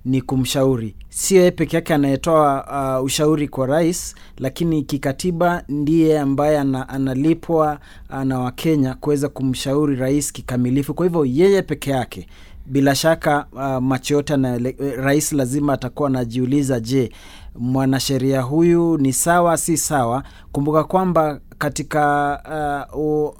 ni 0.05 0.21
kumshauri. 0.21 0.95
Sio 1.09 1.37
yeye 1.39 1.51
peke 1.51 1.75
yake 1.75 1.93
anayetoa 1.93 2.97
uh, 2.99 3.05
ushauri 3.05 3.47
kwa 3.47 3.67
rais 3.67 4.15
lakini 4.37 4.83
kikatiba 4.83 5.63
ndiye 5.69 6.19
ambaye 6.19 6.59
ana, 6.59 6.89
analipwa 6.89 7.79
uh, 8.09 8.21
na 8.23 8.39
wakenya 8.39 8.93
kuweza 8.93 9.29
kumshauri 9.29 9.95
rais 9.95 10.31
kikamilifu. 10.31 10.93
Kwa 10.93 11.05
hivyo 11.05 11.25
yeye 11.25 11.61
peke 11.61 11.91
yake 11.91 12.27
bila 12.65 12.95
shaka 12.95 13.45
uh, 13.53 13.77
macho 13.83 14.13
yote 14.13 14.35
rais 14.97 15.31
lazima 15.33 15.73
atakuwa 15.73 16.09
anajiuliza 16.09 16.79
je 16.79 17.11
mwanasheria 17.55 18.41
huyu 18.41 18.97
ni 18.97 19.13
sawa 19.13 19.57
si 19.57 19.77
sawa? 19.77 20.23
Kumbuka 20.51 20.83
kwamba 20.83 21.39
katika 21.57 22.87
uh, 22.95 23.33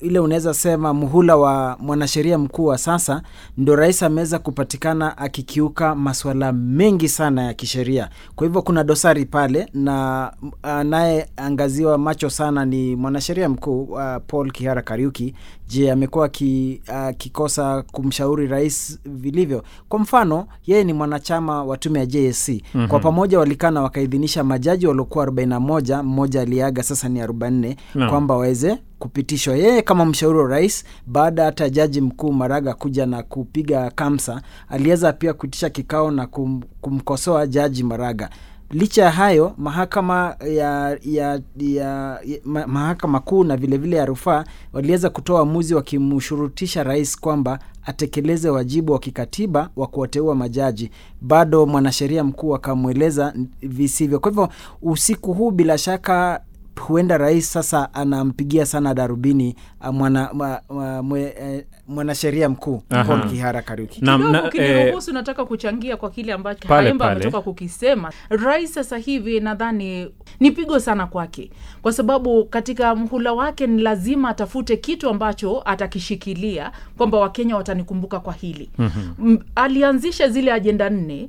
ile 0.00 0.18
unaweza 0.18 0.54
sema 0.54 0.94
muhula 0.94 1.36
wa 1.36 1.76
mwanasheria 1.80 2.38
mkuu 2.38 2.64
wa 2.64 2.78
sasa 2.78 3.22
ndo 3.58 3.76
rais 3.76 4.02
ameweza 4.02 4.38
kupatikana 4.38 5.18
akikiuka 5.18 5.94
maswala 5.94 6.52
mengi 6.52 7.08
sana 7.08 7.42
ya 7.44 7.54
kisheria. 7.54 8.08
Kwa 8.36 8.46
hivyo 8.46 8.62
kuna 8.62 8.84
dosari 8.84 9.24
pale 9.26 9.68
na 9.74 10.32
anayeangaziwa 10.62 11.98
macho 11.98 12.30
sana 12.30 12.64
ni 12.64 12.96
mwanasheria 12.96 13.48
mkuu 13.48 13.82
uh, 13.82 14.00
paul 14.26 14.52
kihara 14.52 14.82
kariuki 14.82 15.34
je 15.70 15.90
amekuwa 15.92 16.24
akikosa 16.26 17.06
akikosa 17.06 17.82
kumshauri 17.82 18.46
rais 18.46 18.98
vilivyo 19.04 19.62
kwa 19.88 19.98
mfano 19.98 20.46
yeye 20.66 20.84
ni 20.84 20.92
mwanachama 20.92 21.64
wa 21.64 21.76
tume 21.76 21.98
ya 21.98 22.06
jsc 22.06 22.48
mm-hmm. 22.48 22.88
kwa 22.88 22.98
pamoja 23.00 23.38
walikana 23.38 23.82
wakaidhinisha 23.82 24.44
majaji 24.44 24.86
waliokuwa 24.86 25.26
41 25.26 26.02
mmoja 26.02 26.40
aliaga 26.40 26.82
sasa 26.82 27.08
ni 27.08 27.22
44 27.22 27.76
no. 27.94 28.10
kwamba 28.10 28.34
waweze 28.34 28.78
kupitishwa 28.98 29.56
yeye 29.56 29.82
kama 29.82 30.04
mshauri 30.04 30.38
wa 30.38 30.48
rais 30.48 30.84
baada 31.06 31.44
hata 31.44 31.68
jaji 31.70 32.00
mkuu 32.00 32.32
maraga 32.32 32.74
kuja 32.74 33.06
na 33.06 33.22
kupiga 33.22 33.90
kamsa 33.90 34.42
aliweza 34.68 35.12
pia 35.12 35.32
kuitisha 35.34 35.70
kikao 35.70 36.10
na 36.10 36.26
kum, 36.26 36.60
kumkosoa 36.80 37.46
jaji 37.46 37.82
maraga 37.84 38.30
licha 38.70 39.02
ya 39.04 39.10
hayo 39.10 39.54
mahakama 39.58 40.36
ya, 40.54 40.98
ya, 41.02 41.40
ya, 41.56 42.20
ya 42.24 42.40
mahakama 42.66 43.20
kuu 43.20 43.44
na 43.44 43.56
vilevile 43.56 43.96
ya 43.96 44.04
rufaa 44.04 44.44
waliweza 44.72 45.10
kutoa 45.10 45.38
uamuzi 45.40 45.74
wakimshurutisha 45.74 46.82
rais 46.82 47.20
kwamba 47.20 47.58
atekeleze 47.84 48.50
wajibu 48.50 48.92
wa 48.92 48.98
kikatiba 48.98 49.70
wa 49.76 49.86
kuwateua 49.86 50.34
majaji. 50.34 50.90
Bado 51.20 51.66
mwanasheria 51.66 52.24
mkuu 52.24 52.54
akamweleza 52.54 53.34
visivyo. 53.62 54.18
Kwa 54.20 54.30
hivyo 54.30 54.48
usiku 54.82 55.32
huu 55.34 55.50
bila 55.50 55.78
shaka 55.78 56.40
huenda 56.80 57.18
rais 57.18 57.52
sasa 57.52 57.94
anampigia 57.94 58.66
sana 58.66 58.94
darubini 58.94 59.56
uh, 59.80 59.86
mwana, 59.88 60.30
mwa, 60.32 60.62
mwa, 61.02 61.18
eh, 61.20 61.64
mwanasheria 61.88 62.48
mkuu. 62.48 62.82
Paul 62.88 63.28
Kihara 63.30 63.62
Kariuki. 63.62 64.04
Na, 64.04 64.14
eh, 64.14 64.44
ukiniruhusu 64.48 65.12
nataka 65.12 65.44
kuchangia 65.44 65.96
kwa 65.96 66.10
kile 66.10 66.32
ambacho 66.32 66.68
haemba 66.68 67.10
ametoka 67.10 67.40
kukisema 67.40 68.12
rais 68.28 68.74
sasa 68.74 68.98
hivi 68.98 69.40
nadhani 69.40 70.10
ni 70.40 70.50
pigo 70.50 70.80
sana 70.80 71.06
kwake 71.06 71.50
kwa 71.82 71.92
sababu 71.92 72.44
katika 72.44 72.94
mhula 72.94 73.32
wake 73.32 73.66
ni 73.66 73.82
lazima 73.82 74.28
atafute 74.28 74.76
kitu 74.76 75.08
ambacho 75.08 75.62
atakishikilia 75.64 76.72
kwamba 76.96 77.18
wakenya 77.18 77.56
watanikumbuka 77.56 78.20
kwa 78.20 78.32
hili 78.32 78.70
mm-hmm. 78.78 79.38
alianzisha 79.54 80.28
zile 80.28 80.52
ajenda 80.52 80.90
nne 80.90 81.28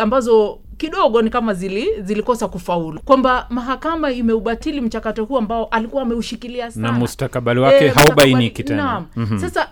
ambazo 0.00 0.58
kidogo 0.76 1.22
ni 1.22 1.30
kama 1.30 1.54
zili 1.54 1.86
zilikosa 2.02 2.48
kufaulu 2.48 3.00
kwamba 3.04 3.46
mahakama 3.50 4.10
imeubatili 4.12 4.80
mchakato 4.80 5.24
huu 5.24 5.38
ambao 5.38 5.64
alikuwa 5.64 6.02
ameushikilia 6.02 6.70
sana 6.70 6.88
na 6.92 6.98
mustakabali 6.98 7.60
wake 7.60 7.84
e, 7.84 7.88
haubainiki 7.88 8.62
tena 8.62 8.82
naam. 8.84 9.06
Mhm. 9.16 9.38
sasa 9.38 9.68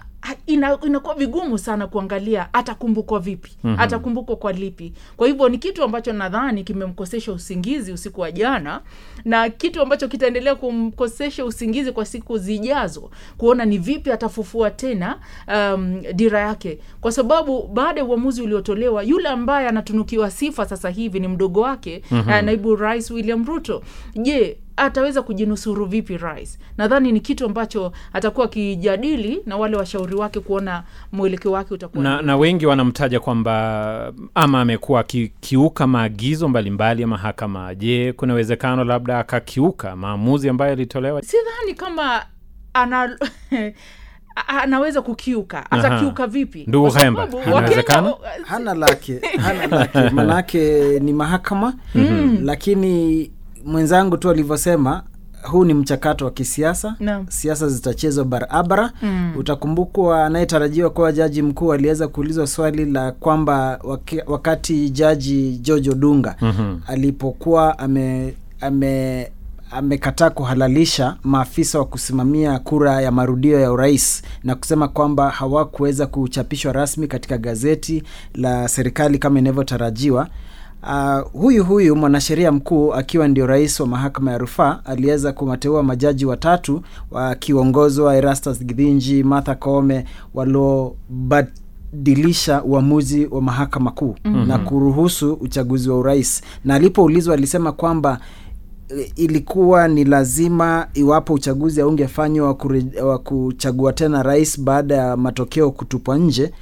ina, 0.47 0.79
inakuwa 0.87 1.15
vigumu 1.15 1.59
sana 1.59 1.87
kuangalia 1.87 2.55
atakumbukwa 2.55 3.21
vipi 3.21 3.51
mm-hmm. 3.65 3.81
atakumbukwa 3.81 4.37
kwa 4.37 4.53
lipi 4.53 4.93
kwa 5.17 5.27
hivyo 5.29 5.49
ni 5.49 5.59
kitu 5.59 5.83
ambacho 5.83 6.13
nadhani 6.13 6.65
kimemkosesha 6.65 7.33
usingizi 7.33 7.93
usiku 7.93 8.21
wa 8.21 8.33
jana 8.33 8.81
na 9.25 9.51
kitu 9.51 9.83
ambacho 9.83 10.09
kitaendelea 10.09 10.55
kumkosesha 10.55 11.45
usingizi 11.45 11.93
kwa 11.93 12.05
siku 12.07 12.39
zijazo 12.39 13.11
kuona 13.39 13.65
ni 13.65 13.79
vipi 13.79 14.13
atafufua 14.13 14.71
tena 14.71 15.19
um, 15.49 16.03
dira 16.15 16.41
yake 16.41 16.79
kwa 17.01 17.13
sababu 17.13 17.67
baada 17.73 18.01
ya 18.01 18.07
uamuzi 18.07 18.43
uliotolewa 18.43 19.03
yule 19.03 19.29
ambaye 19.29 19.69
anatunukiwa 19.69 20.31
sifa 20.31 20.67
sasa 20.67 20.91
hivi 20.91 21.21
ni 21.21 21.29
mdogo 21.29 21.61
wake 21.61 22.03
mm-hmm. 22.11 22.45
naibu 22.45 22.77
rais 22.77 23.11
william 23.11 23.45
ruto 23.47 23.83
je 24.23 24.57
ataweza 24.77 25.23
kujinusuru 25.23 25.87
vipi 25.87 26.17
rais 26.17 26.59
nadhani 26.79 27.13
ni 27.13 27.21
kitu 27.21 27.47
ambacho 27.47 27.93
atakuwa 28.13 28.47
akijadili 28.47 29.43
na 29.47 29.57
wale 29.57 29.77
washauri 29.77 30.15
wake 30.15 30.41
kuona 30.41 30.83
mwelekeo 31.13 31.53
wake 31.53 31.75
utakuwa 31.75 32.03
na, 32.05 32.23
na 32.23 32.37
wengi 32.37 32.67
wanamtaja 32.67 33.21
kwamba 33.21 34.13
ama 34.35 34.61
amekuwa 34.61 35.01
akikiuka 35.01 35.87
maagizo 35.87 36.49
mbalimbali 36.49 37.03
ya 37.03 37.09
mahakama. 37.09 37.75
Je 37.75 38.13
kuna 38.13 38.33
uwezekano 38.35 38.85
labda 38.85 39.19
akakiuka 39.19 39.97
maamuzi 39.97 40.49
ambayo 40.49 40.71
yalitolewa? 40.71 41.23
Sidhani 41.23 41.75
kama 41.75 42.27
ana 42.75 43.17
anaweza 44.63 45.03
kukiuka. 45.03 45.71
Atakiuka 45.71 46.27
vipi? 46.27 46.65
Ndugu 46.67 46.91
Hemba, 46.91 47.29
inawezekana? 47.47 48.15
Hana 48.47 48.75
lake 48.75 49.21
hana 49.39 49.67
lake. 49.67 50.11
Manake 50.15 50.99
ni 51.01 51.13
mahakama 51.13 51.75
mm. 51.95 52.39
lakini 52.43 53.31
mwenzangu 53.65 54.17
tu 54.17 54.31
alivyosema 54.31 55.03
huu 55.43 55.65
ni 55.65 55.75
mchakato 55.75 56.25
wa 56.25 56.31
kisiasa 56.31 56.97
no. 57.01 57.27
siasa 57.29 57.69
zitachezwa 57.69 58.25
barabara 58.25 58.93
mm. 59.03 59.33
utakumbukwa 59.39 60.25
anayetarajiwa 60.27 60.91
kuwa 60.91 61.13
jaji 61.13 61.43
mkuu 61.43 61.73
aliweza 61.73 62.09
kuulizwa 62.09 62.47
swali 62.47 62.85
la 62.85 63.13
kwamba 63.13 63.79
waki, 63.85 64.21
wakati 64.27 64.91
jaji 64.91 65.59
george 65.63 65.91
odunga 65.91 66.37
mm-hmm. 66.41 66.81
alipokuwa 66.87 67.79
ame, 67.79 68.35
ame 68.61 69.31
amekataa 69.71 70.31
kuhalalisha 70.31 71.17
maafisa 71.25 71.79
wa 71.79 71.85
kusimamia 71.85 72.59
kura 72.59 73.01
ya 73.01 73.11
marudio 73.13 73.61
ya 73.61 73.73
urais 73.73 74.23
na 74.45 74.55
kusema 74.55 74.89
kwamba 74.89 75.31
hawakuweza 75.31 76.07
kuchapishwa 76.07 76.73
rasmi 76.73 77.07
katika 77.09 77.39
gazeti 77.39 78.03
la 78.35 78.69
serikali 78.69 79.19
kama 79.19 79.39
inavyotarajiwa 79.39 80.29
Uh, 80.87 81.21
huyu 81.41 81.65
huyu 81.65 81.97
mwanasheria 81.97 82.53
mkuu 82.53 82.95
akiwa 82.95 83.29
ndio 83.29 83.47
rais 83.47 83.81
wa 83.81 83.87
mahakama 83.87 84.33
ya 84.33 84.39
rufaa 84.39 84.81
aliweza 84.85 85.33
kuwateua 85.33 85.83
majaji 85.83 86.27
watatu 86.27 86.83
wakiongozwa 87.11 88.17
Erastus 88.17 88.65
Githinji, 88.65 89.23
Martha 89.23 89.55
Koome 89.55 90.05
waliobadilisha 90.35 92.63
uamuzi 92.65 93.27
wa 93.27 93.43
mahakama 93.43 93.91
kuu 93.91 94.15
mm-hmm. 94.25 94.49
na 94.49 94.59
kuruhusu 94.59 95.33
uchaguzi 95.33 95.91
wa 95.91 95.99
urais, 95.99 96.43
na 96.65 96.75
alipoulizwa 96.75 97.35
alisema 97.35 97.73
kwamba 97.73 98.19
eh, 98.89 99.13
ilikuwa 99.17 99.89
ni 99.89 100.05
lazima 100.05 100.87
iwapo 100.95 101.35
uchaguzi 101.35 101.81
haungefanywa 101.81 102.57
wa 103.05 103.19
kuchagua 103.19 103.93
tena 103.93 104.23
rais 104.23 104.61
baada 104.61 104.95
ya 104.95 105.17
matokeo 105.17 105.71
kutupwa 105.71 106.19
nje 106.19 106.53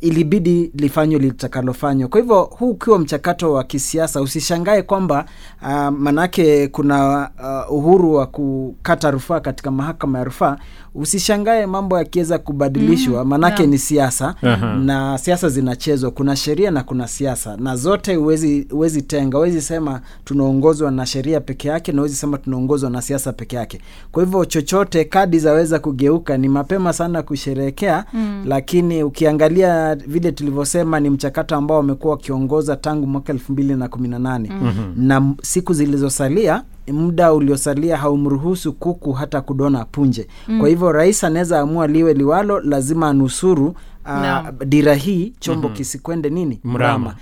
ilibidi 0.00 0.70
lifanywe 0.74 1.18
litakalofanywa. 1.20 2.08
Kwa 2.08 2.20
hivyo 2.20 2.42
huu 2.42 2.70
ukiwa 2.70 2.98
mchakato 2.98 3.52
wa 3.52 3.64
kisiasa 3.64 4.20
usishangae 4.20 4.82
kwamba 4.82 5.24
uh, 5.62 5.88
manake 5.88 6.68
kuna 6.68 7.30
uh, 7.68 7.76
uhuru 7.76 8.14
wa 8.14 8.26
kukata 8.26 9.10
rufaa 9.10 9.40
katika 9.40 9.70
mahakama 9.70 10.18
ya 10.18 10.24
rufaa 10.24 10.56
usishangae 10.94 11.66
mambo 11.66 11.98
yakiweza 11.98 12.38
kubadilishwa 12.38 13.24
maanake 13.24 13.62
yeah. 13.62 13.70
ni 13.72 13.78
siasa. 13.78 14.34
Aha. 14.42 14.74
na 14.76 15.18
siasa 15.18 15.48
zinachezwa. 15.48 16.10
Kuna 16.10 16.36
sheria 16.36 16.70
na 16.70 16.82
kuna 16.82 17.08
siasa. 17.08 17.56
Na 17.56 17.76
zote 17.76 18.14
huwezi 18.14 18.66
huwezi 18.70 19.02
tenga. 19.02 19.38
Huwezi 19.38 19.60
sema 19.62 20.00
tunaongozwa 20.24 20.90
na 20.90 21.06
sheria 21.06 21.40
peke 21.40 21.68
yake 21.68 21.92
na 21.92 21.98
huwezi 21.98 22.14
sema 22.16 22.38
tunaongozwa 22.38 22.90
na 22.90 23.02
siasa 23.02 23.32
peke 23.32 23.56
yake. 23.56 23.80
Kwa 24.12 24.24
hivyo 24.24 24.44
chochote 24.44 25.04
kadi 25.04 25.38
zaweza 25.38 25.78
kugeuka 25.78 26.36
ni 26.36 26.48
mapema 26.48 26.92
sana 26.92 27.22
kusherehekea. 27.22 28.04
Mm. 28.12 28.44
lakini 28.46 29.02
ukiangalia 29.02 29.94
vile 29.94 30.32
tulivyosema 30.32 31.00
ni 31.00 31.10
mchakato 31.10 31.56
ambao 31.56 31.76
wamekuwa 31.76 32.14
wakiongoza 32.14 32.76
tangu 32.76 33.06
mwaka 33.06 33.32
elfu 33.32 33.52
mbili 33.52 33.74
na 33.74 33.88
kumi 33.88 34.08
na 34.08 34.18
nane. 34.18 34.50
Mm-hmm. 34.62 35.06
na 35.06 35.34
siku 35.42 35.72
zilizosalia 35.74 36.62
muda 36.92 37.32
uliosalia 37.32 37.96
haumruhusu 37.96 38.72
kuku 38.72 39.12
hata 39.12 39.40
kudona 39.40 39.84
punje. 39.84 40.26
Mm. 40.48 40.58
kwa 40.60 40.68
hivyo 40.68 40.92
rais 40.92 41.24
anaweza 41.24 41.60
amua 41.60 41.86
liwe 41.86 42.14
liwalo 42.14 42.60
lazima 42.60 43.08
anusuru 43.08 43.74
uh, 44.06 44.64
dira 44.66 44.94
hii 44.94 45.32
chombo 45.40 45.62
mm-hmm. 45.62 45.76
kisikwende 45.76 46.30
nini? 46.30 46.60
Mrama. 46.64 47.14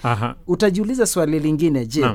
Utajiuliza 0.46 1.06
swali 1.06 1.38
lingine 1.40 1.86
je 1.86 2.06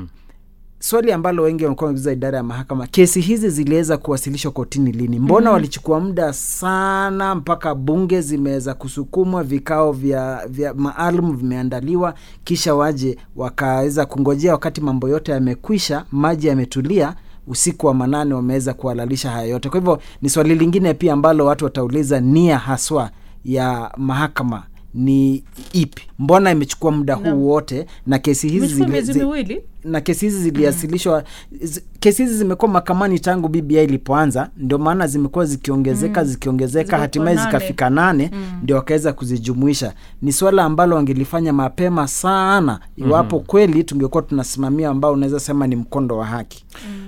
swali 0.80 1.12
ambalo 1.12 1.44
wengi 1.44 1.64
wamekuwa 1.64 1.88
wameuliza 1.88 2.12
idara 2.12 2.38
ya 2.38 2.44
mahakama 2.44 2.88
kesi 2.88 3.22
hizi 3.22 3.50
ziliweza 3.50 3.98
kuwasilishwa 3.98 4.52
kotini 4.52 4.92
lini? 4.92 5.20
Mbona 5.20 5.50
mm. 5.50 5.54
walichukua 5.54 6.00
muda 6.00 6.34
sana 6.34 7.36
mpaka 7.36 7.76
bunge 7.76 8.22
zimeweza 8.22 8.74
kusukumwa 8.74 9.44
vikao 9.44 9.92
vya, 9.92 10.48
vya 10.48 10.74
maalum 10.74 11.38
vimeandaliwa 11.38 12.14
kisha 12.44 12.76
waje 12.76 13.18
wakaweza 13.36 14.06
kungojea 14.06 14.52
wakati 14.52 14.82
mambo 14.82 15.10
yote 15.10 15.32
yamekwisha 15.32 16.06
maji 16.12 16.48
yametulia 16.48 17.16
usiku 17.48 17.88
wa 17.88 17.94
manane 17.94 18.34
wameweza 18.34 18.74
kuhalalisha 18.74 19.32
haya 19.32 19.48
yote. 19.48 19.70
Kwa 19.70 19.80
hivyo 19.80 20.00
ni 20.22 20.30
swali 20.30 20.56
lingine 20.56 20.94
pia 20.94 21.14
ambalo 21.14 21.46
watu 21.46 21.66
watauliza 21.66 22.20
nia 22.20 22.58
haswa 22.58 23.10
ya 23.46 23.92
mahakama 23.98 24.64
ni 24.94 25.44
ipi? 25.74 26.04
Mbona 26.20 26.52
imechukua 26.52 26.92
muda 26.92 27.16
huu 27.16 27.48
wote 27.48 27.86
na 28.08 28.20
kesi 28.20 28.50
hizi 28.50 28.68
zili, 28.68 29.02
zi- 29.02 29.62
na 29.84 30.02
kesi 30.02 30.26
hizi 30.26 30.40
ziliwasilishwa 30.44 31.24
zi, 31.62 31.84
kesi 32.00 32.24
hizi 32.24 32.38
zimekuwa 32.38 32.72
mahakamani 32.72 33.20
tangu 33.20 33.48
bbi 33.48 33.84
ilipoanza. 33.84 34.50
Ndio 34.58 34.78
maana 34.78 35.08
zimekuwa 35.08 35.46
zikiongezeka 35.46 36.22
mm. 36.22 36.28
zikiongezeka 36.28 36.98
hatimaye 36.98 37.36
nane. 37.36 37.48
zikafika 37.52 37.90
nane 37.90 38.32
mm. 38.34 38.44
ndio 38.64 38.76
wakaweza 38.76 39.14
kuzijumuisha. 39.14 39.94
Ni 40.22 40.32
swala 40.32 40.64
ambalo 40.64 40.96
wangelifanya 40.96 41.54
mapema 41.54 42.08
sana. 42.08 42.80
Iwapo 42.98 43.38
mm. 43.40 43.44
kweli 43.48 43.84
tungekuwa 43.84 44.24
tunasimamia 44.24 44.90
ambao 44.90 45.14
unaweza 45.14 45.40
sema 45.40 45.68
ni 45.68 45.76
mkondo 45.76 46.18
wa 46.18 46.26
haki. 46.26 46.66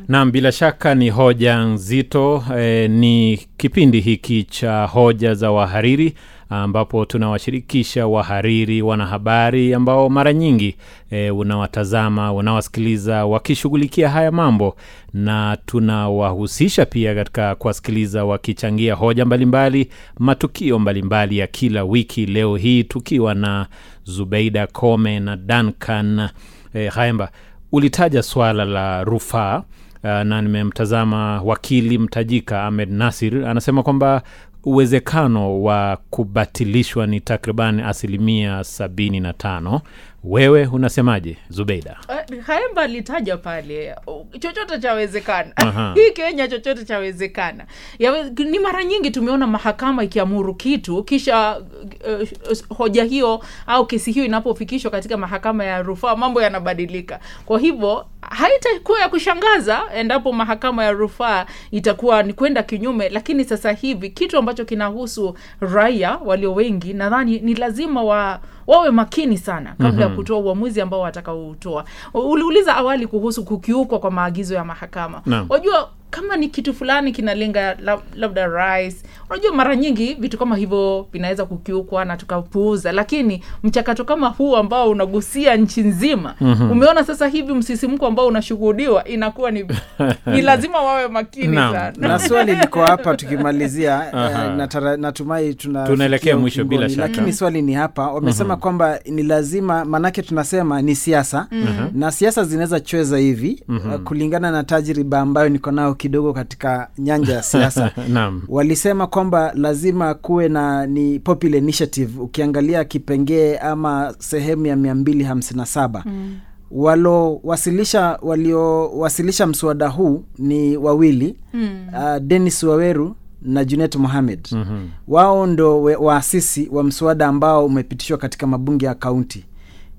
Naam, 0.07 0.31
bila 0.31 0.51
shaka 0.51 0.95
ni 0.95 1.09
hoja 1.09 1.59
nzito. 1.65 2.43
Eh, 2.57 2.89
ni 2.89 3.39
kipindi 3.57 3.99
hiki 3.99 4.43
cha 4.43 4.85
hoja 4.85 5.33
za 5.33 5.51
wahariri 5.51 6.13
ambapo 6.49 7.05
tunawashirikisha 7.05 8.07
wahariri 8.07 8.81
wanahabari 8.81 9.73
ambao 9.73 10.09
mara 10.09 10.33
nyingi 10.33 10.75
e, 11.11 11.29
unawatazama 11.29 12.33
unawasikiliza 12.33 13.25
wakishughulikia 13.25 14.09
haya 14.09 14.31
mambo. 14.31 14.75
Na 15.13 15.57
tunawahusisha 15.65 16.85
pia 16.85 17.15
katika 17.15 17.55
kuwasikiliza 17.55 18.25
wakichangia 18.25 18.93
hoja 18.95 19.25
mbalimbali 19.25 19.89
matukio 20.19 20.79
mbalimbali 20.79 21.37
ya 21.37 21.47
kila 21.47 21.83
wiki. 21.83 22.25
Leo 22.25 22.55
hii 22.55 22.83
tukiwa 22.83 23.33
na 23.35 23.67
zubeida 24.03 24.67
kome 24.67 25.19
na 25.19 25.35
duncan 25.35 26.29
e, 26.73 26.87
haemba 26.87 27.31
ulitaja 27.71 28.23
swala 28.23 28.65
la 28.65 29.03
rufaa 29.03 29.57
uh, 30.03 30.09
na 30.09 30.41
nimemtazama 30.41 31.41
wakili 31.41 31.97
mtajika 31.97 32.63
ahmed 32.65 32.91
nasir 32.91 33.45
anasema 33.45 33.83
kwamba 33.83 34.21
uwezekano 34.65 35.61
wa 35.63 35.97
kubatilishwa 36.09 37.07
ni 37.07 37.19
takriban 37.21 37.79
asilimia 37.79 38.63
sabini 38.63 39.19
na 39.19 39.33
tano. 39.33 39.81
Wewe 40.23 40.65
unasemaje 40.67 41.37
zubeida? 41.49 41.97
Uh, 42.09 42.39
haemba 42.45 42.81
alitaja 42.81 43.37
pale 43.37 43.95
chochote 44.39 44.79
chawezekana 44.79 45.53
hii 45.95 46.11
kenya 46.11 46.47
chochote 46.47 46.85
chawezekana 46.85 47.65
Yawe, 47.99 48.29
ni 48.29 48.59
mara 48.59 48.83
nyingi 48.83 49.11
tumeona 49.11 49.47
mahakama 49.47 50.03
ikiamuru 50.03 50.55
kitu 50.55 51.03
kisha 51.03 51.57
uh, 51.59 52.77
hoja 52.77 53.03
hiyo 53.03 53.43
au 53.67 53.85
kesi 53.85 54.11
hiyo 54.11 54.25
inapofikishwa 54.25 54.91
katika 54.91 55.17
mahakama 55.17 55.63
ya 55.65 55.81
rufaa 55.81 56.15
mambo 56.15 56.41
yanabadilika. 56.41 57.19
Kwa 57.45 57.59
hivyo 57.59 58.05
haitakuwa 58.29 58.99
ya 58.99 59.09
kushangaza 59.09 59.81
endapo 59.95 60.33
mahakama 60.33 60.83
ya 60.83 60.91
rufaa 60.91 61.45
itakuwa 61.71 62.23
ni 62.23 62.33
kwenda 62.33 62.63
kinyume 62.63 63.09
lakini 63.09 63.45
sasa 63.45 63.71
hivi 63.71 64.09
kitu 64.09 64.37
ambacho 64.37 64.65
kinahusu 64.65 65.35
raia 65.59 66.17
walio 66.25 66.53
wengi 66.53 66.93
nadhani 66.93 67.39
ni 67.39 67.53
lazima 67.55 68.03
wa 68.03 68.39
wawe 68.67 68.91
makini 68.91 69.37
sana 69.37 69.69
kabla 69.77 69.91
mm-hmm. 70.05 70.15
kutoa 70.15 70.39
uamuzi 70.39 70.81
ambao 70.81 70.99
watakaoutoa 70.99 71.85
uliuliza 72.13 72.75
awali 72.75 73.07
kuhusu 73.07 73.45
kukiukwa 73.45 73.99
kwa 73.99 74.11
maagizo 74.11 74.55
ya 74.55 74.63
mahakama 74.63 75.21
no. 75.25 75.45
wajua 75.49 75.89
kama 76.09 76.37
ni 76.37 76.47
kitu 76.47 76.73
fulani 76.73 77.11
kinalenga 77.11 77.75
lab, 77.75 77.99
labda 78.15 78.47
rais 78.47 79.03
unajua 79.29 79.53
mara 79.53 79.75
nyingi 79.75 80.13
vitu 80.13 80.37
kama 80.37 80.55
hivyo 80.55 81.07
vinaweza 81.11 81.45
kukiukwa 81.45 82.05
na 82.05 82.17
tukapuuza 82.17 82.91
lakini 82.91 83.43
mchakato 83.63 84.03
kama 84.05 84.27
huu 84.29 84.55
ambao 84.55 84.89
unagusia 84.89 85.55
nchi 85.55 85.81
nzima 85.81 86.35
mm-hmm. 86.41 86.71
umeona 86.71 87.03
sasa 87.03 87.27
hivi 87.27 87.53
msisimko 87.53 88.07
ambao 88.15 88.27
unashuhudiwa 88.27 89.03
inakuwa 89.07 89.51
ni, 89.51 89.65
ni 90.33 90.41
lazima 90.41 90.81
wawe 90.81 91.07
makini 91.07 91.55
sana. 91.55 91.93
Na 91.97 92.19
swali 92.27 92.55
liko 92.55 92.81
hapa 92.81 93.15
tukimalizia 93.15 94.05
eh, 94.05 94.55
natara, 94.57 94.97
natumai 94.97 95.53
tuna 95.53 95.87
Tunaelekea 95.87 96.37
mwisho 96.37 96.63
bila 96.63 96.89
shaka. 96.89 97.01
lakini 97.01 97.33
swali 97.33 97.61
ni 97.61 97.73
hapa 97.73 98.11
wamesema 98.11 98.55
kwamba 98.57 98.99
ni 99.05 99.23
lazima 99.23 99.85
maanake 99.85 100.21
tunasema 100.21 100.81
ni 100.81 100.95
siasa. 100.95 101.47
Na 101.93 102.11
siasa 102.11 102.43
zinaweza 102.43 102.79
chweza 102.79 103.17
hivi 103.17 103.63
eh, 103.69 103.99
kulingana 104.03 104.51
na 104.51 104.63
tajriba 104.63 105.19
ambayo 105.19 105.49
niko 105.49 105.71
nayo 105.71 105.93
kidogo 105.95 106.33
katika 106.33 106.87
nyanja 106.97 107.33
ya 107.33 107.43
siasa. 107.43 107.91
Walisema 108.47 109.07
kwamba 109.07 109.51
lazima 109.55 110.13
kuwe 110.13 110.49
na 110.49 110.85
ni 110.87 111.19
popular 111.19 111.57
initiative 111.57 112.19
ukiangalia 112.21 112.83
kipengee 112.83 113.57
ama 113.57 114.15
sehemu 114.19 114.65
ya 114.65 114.75
mia 114.75 114.95
mbili 114.95 115.23
hamsini 115.23 115.59
na 115.59 115.65
saba. 115.65 116.03
Mm. 116.05 116.35
Walowasilisha 116.71 118.19
waliowasilisha 118.21 119.47
mswada 119.47 119.87
huu 119.87 120.23
ni 120.37 120.77
wawili 120.77 121.35
mm. 121.53 121.87
uh, 121.93 122.17
denis 122.21 122.63
waweru 122.63 123.15
na 123.41 123.65
junet 123.65 123.95
mohamed. 123.95 124.47
Mm-hmm. 124.51 124.89
wao 125.07 125.47
ndo 125.47 125.81
waasisi 125.83 126.69
wa 126.71 126.83
mswada 126.83 127.27
ambao 127.27 127.65
umepitishwa 127.65 128.17
katika 128.17 128.47
mabunge 128.47 128.85
ya 128.85 128.95
kaunti. 128.95 129.45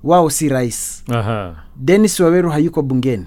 Wao 0.03 0.29
si 0.29 0.49
rais. 0.49 1.03
Aha. 1.09 1.55
denis 1.75 2.19
waweru 2.19 2.49
hayuko 2.49 2.81
bungeni. 2.81 3.25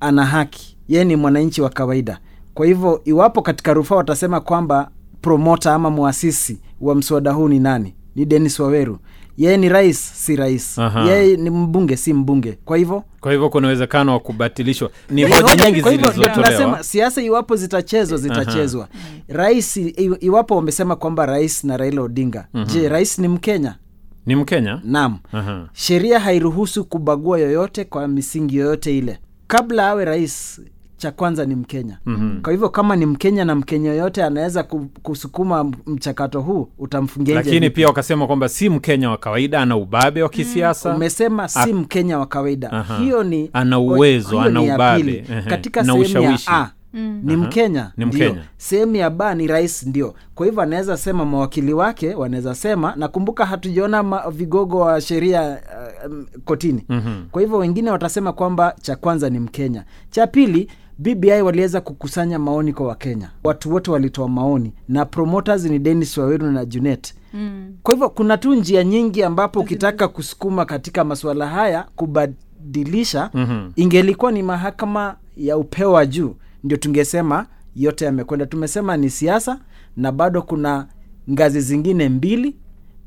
Ana 0.00 0.26
haki. 0.26 0.76
Yeye 0.88 1.04
ni 1.04 1.16
mwananchi 1.16 1.62
wa 1.62 1.70
kawaida. 1.70 2.18
Kwa 2.54 2.66
hivyo 2.66 3.00
iwapo 3.04 3.42
katika 3.42 3.72
rufaa 3.74 3.96
watasema 3.96 4.40
kwamba 4.40 4.90
promota 5.22 5.74
ama 5.74 5.90
mwasisi 5.90 6.60
wa 6.80 6.94
mswada 6.94 7.32
huu 7.32 7.48
ni 7.48 7.58
nani? 7.58 7.94
Ni 8.16 8.24
denis 8.26 8.60
waweru 8.60 8.98
yeye 9.36 9.56
ni 9.56 9.68
rais 9.68 10.12
si 10.26 10.36
rais. 10.36 10.78
Yeye 11.06 11.36
ni 11.36 11.50
mbunge 11.50 11.96
si 11.96 12.12
mbunge. 12.12 12.58
Kwa 12.64 12.76
hivyo 12.76 13.04
kwa 13.20 13.32
hivyo 13.32 13.48
kuna 13.50 13.66
uwezekano 13.68 14.12
wa 14.12 14.20
kubatilishwa. 14.20 14.90
Ni 15.10 15.24
Hoja- 15.28 15.64
nyingi 15.66 15.80
zilizotolewa. 15.82 16.82
siasa 16.82 17.22
iwapo 17.22 17.56
zitachezwa 17.56 18.18
zitachezwa. 18.18 18.88
Rais 19.28 19.76
iwapo 20.20 20.56
wamesema 20.56 20.96
kwamba 20.96 21.26
rais 21.26 21.64
na 21.64 21.76
raila 21.76 22.02
odinga. 22.02 22.46
Je 22.66 22.88
rais 22.88 23.18
ni 23.18 23.28
mkenya? 23.28 23.74
Ni 24.26 24.36
mkenya? 24.36 24.80
Naam. 24.84 25.18
Sheria 25.72 26.20
hairuhusu 26.20 26.84
kubagua 26.84 27.38
yoyote 27.38 27.84
kwa 27.84 28.08
misingi 28.08 28.56
yoyote 28.56 28.98
ile. 28.98 29.18
Kabla 29.46 29.88
awe 29.88 30.04
rais 30.04 30.60
cha 31.00 31.10
kwanza 31.10 31.44
ni 31.44 31.54
mkenya 31.54 31.98
mm-hmm. 32.06 32.42
kwa 32.42 32.52
hivyo 32.52 32.68
kama 32.68 32.96
ni 32.96 33.06
mkenya 33.06 33.44
na 33.44 33.54
mkenya 33.54 33.90
yoyote 33.90 34.24
anaweza 34.24 34.62
kusukuma 35.02 35.64
mchakato 35.86 36.40
huu 36.40 36.68
utamfungia 36.78 37.34
lakini 37.34 37.70
pia 37.70 37.86
wakasema 37.86 38.26
kwamba 38.26 38.48
si 38.48 38.68
mkenya 38.68 39.10
wa 39.10 39.16
kawaida 39.16 39.60
ana 39.62 39.76
ubabe 39.76 40.22
wa 40.22 40.28
kisiasa 40.28 40.94
umesema 40.94 41.48
si 41.48 41.72
mkenya 41.72 42.18
wa 42.18 42.26
kawaida 42.26 42.72
Aha. 42.72 42.98
hiyo 42.98 43.22
ni 43.24 43.50
Ana 43.52 43.78
uwezo, 43.78 44.40
ana 44.40 44.62
ubabe, 44.62 45.24
katika 45.48 45.84
sehemu 45.84 46.22
ya 46.24 46.38
A 46.46 46.70
Mm. 46.94 47.20
ni 47.24 47.36
mkenya 47.36 47.92
ndio. 47.96 48.06
Mkenya. 48.06 48.42
sehemu 48.56 48.96
ya 48.96 49.10
ba 49.10 49.34
ni 49.34 49.46
rais 49.46 49.86
ndio 49.86 50.14
kwa 50.34 50.46
hivyo 50.46 50.62
anaweza 50.62 50.96
sema 50.96 51.24
mawakili 51.24 51.72
wake 51.72 52.14
wanaweza 52.14 52.54
sema 52.54 52.94
nakumbuka 52.96 53.46
hatujaona 53.46 54.22
vigogo 54.30 54.78
wa 54.78 55.00
sheria 55.00 55.42
uh, 55.50 56.12
kotini. 56.44 56.44
kotini 56.44 56.84
Mhm. 56.88 57.22
kwa 57.30 57.42
hivyo 57.42 57.58
wengine 57.58 57.90
watasema 57.90 58.32
kwamba 58.32 58.74
cha 58.80 58.96
kwanza 58.96 59.30
ni 59.30 59.38
mkenya 59.38 59.84
cha 60.10 60.26
pili 60.26 60.68
bbi 61.00 61.30
waliweza 61.30 61.80
kukusanya 61.80 62.38
maoni 62.38 62.72
kwa 62.72 62.86
wakenya. 62.86 63.30
Watu 63.44 63.72
wote 63.72 63.90
walitoa 63.90 64.28
maoni 64.28 64.72
na 64.88 65.04
promoters 65.04 65.64
ni 65.64 65.78
Dennis 65.78 66.18
waweru 66.18 66.50
na 66.50 66.64
junet. 66.64 67.14
Mm. 67.34 67.72
kwa 67.82 67.94
hivyo 67.94 68.08
kuna 68.10 68.36
tu 68.38 68.54
njia 68.54 68.84
nyingi 68.84 69.22
ambapo 69.22 69.60
ukitaka 69.60 70.08
kusukuma 70.08 70.64
katika 70.64 71.04
masuala 71.04 71.46
haya 71.46 71.86
kubadilisha 71.96 73.30
mm-hmm. 73.34 73.72
ingelikuwa 73.76 74.32
ni 74.32 74.42
mahakama 74.42 75.16
ya 75.36 75.56
upeo 75.56 75.92
wa 75.92 76.06
juu. 76.06 76.34
Ndio 76.64 76.76
tungesema 76.78 77.46
yote 77.76 78.04
yamekwenda. 78.04 78.46
Tumesema 78.46 78.96
ni 78.96 79.10
siasa 79.10 79.58
na 79.96 80.12
bado 80.12 80.42
kuna 80.42 80.86
ngazi 81.30 81.60
zingine 81.60 82.08
mbili 82.08 82.56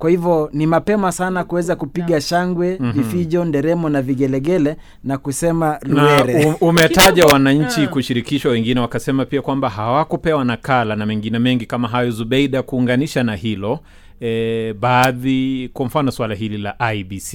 kwa 0.03 0.09
hivyo 0.09 0.49
ni 0.53 0.67
mapema 0.67 1.11
sana 1.11 1.43
kuweza 1.43 1.75
kupiga 1.75 2.21
shangwe 2.21 2.75
vifijo 2.75 3.45
nderemo 3.45 3.89
na 3.89 4.01
vigelegele 4.01 4.77
na 5.03 5.17
kusema 5.17 5.79
na 5.85 6.23
ruere 6.23 6.55
umetaja 6.61 7.25
wananchi 7.33 7.81
ah. 7.81 7.87
kushirikishwa 7.87 8.51
wengine 8.51 8.79
wakasema 8.79 9.25
pia 9.25 9.41
kwamba 9.41 9.69
hawakupewa 9.69 10.45
nakala 10.45 10.95
na 10.95 11.05
mengine 11.05 11.39
mengi 11.39 11.65
kama 11.65 11.87
hayo 11.87 12.11
zubeida 12.11 12.63
kuunganisha 12.63 13.23
na 13.23 13.35
hilo 13.35 13.79
e, 14.21 14.73
baadhi 14.73 15.69
kwa 15.73 15.85
mfano 15.85 16.11
swala 16.11 16.35
hili 16.35 16.57
la 16.57 16.93
ibc 16.93 17.33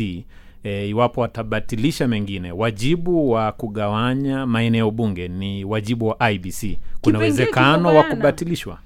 e, 0.65 0.89
iwapo 0.89 1.21
watabatilisha 1.21 2.09
mengine 2.09 2.53
wajibu 2.53 3.31
wa 3.31 3.53
kugawanya 3.53 4.47
maeneo 4.47 4.91
bunge 4.91 5.29
ni 5.29 5.65
wajibu 5.65 6.07
wa 6.07 6.31
ibc 6.31 6.79
kuna 7.01 7.19
uwezekano 7.19 7.95
wa 7.97 8.03
kubatilishwa 8.03 8.79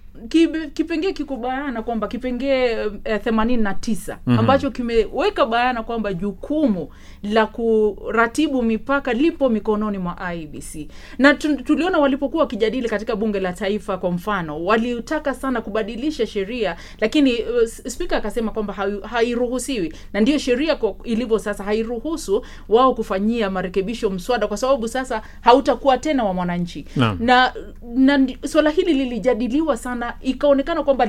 kipengee 0.75 1.13
kiko 1.13 1.37
bayana 1.37 1.83
kwamba 1.83 2.09
kipengee 2.09 2.77
eh, 3.05 3.21
themanini 3.25 3.63
na 3.63 3.75
tisa 3.75 4.19
ambacho 4.27 4.71
kimeweka 4.71 5.47
bayana 5.47 5.83
kwamba 5.83 6.13
jukumu 6.15 6.89
la 7.23 7.47
kuratibu 7.47 8.63
mipaka 8.63 9.13
lipo 9.13 9.49
mikononi 9.49 9.99
mwa 9.99 10.35
IBC 10.35 10.89
na 11.19 11.35
tu, 11.35 11.57
tuliona 11.63 11.99
walipokuwa 11.99 12.43
wakijadili 12.43 12.89
katika 12.89 13.17
bunge 13.17 13.41
la 13.41 13.53
taifa 13.53 13.99
kwa 13.99 14.11
mfano 14.11 14.65
walitaka 14.65 15.35
sana 15.35 15.61
kubadilisha 15.61 16.27
sheria 16.27 16.77
lakini 17.01 17.33
uh, 17.43 17.65
spika 17.69 18.17
akasema 18.17 18.51
kwamba 18.51 18.75
hai- 18.75 19.01
hairuhusiwi. 19.03 19.93
Na 20.13 20.21
ndiyo 20.21 20.39
sheria 20.39 20.79
ilivyo 21.05 21.39
sasa 21.39 21.65
hairuhusu 21.65 22.45
wao 22.69 22.95
kufanyia 22.95 23.51
marekebisho 23.51 24.11
mswada 24.11 24.47
kwa 24.47 24.57
sababu 24.57 24.89
sasa 24.89 25.23
hautakuwa 25.41 25.99
tena 25.99 26.25
wa 26.25 26.35
mwananchi. 26.35 26.87
Na, 26.97 27.53
na, 27.95 28.19
na 28.19 28.29
swala 28.49 28.71
hili 28.71 28.95
lilijadiliwa 28.95 29.77
sana 29.77 30.12
ikaonekana 30.23 30.83
kwamba 30.83 31.07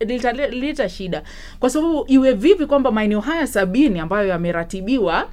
litaleta 0.00 0.88
shida. 0.88 1.22
Kwa 1.60 1.70
sababu 1.70 2.04
iwe 2.08 2.32
vipi 2.32 2.66
kwamba 2.66 2.90
maeneo 2.92 3.20
haya 3.20 3.46
sabini 3.46 3.98
ambayo 4.00 4.28
yameratibiwa 4.28 5.28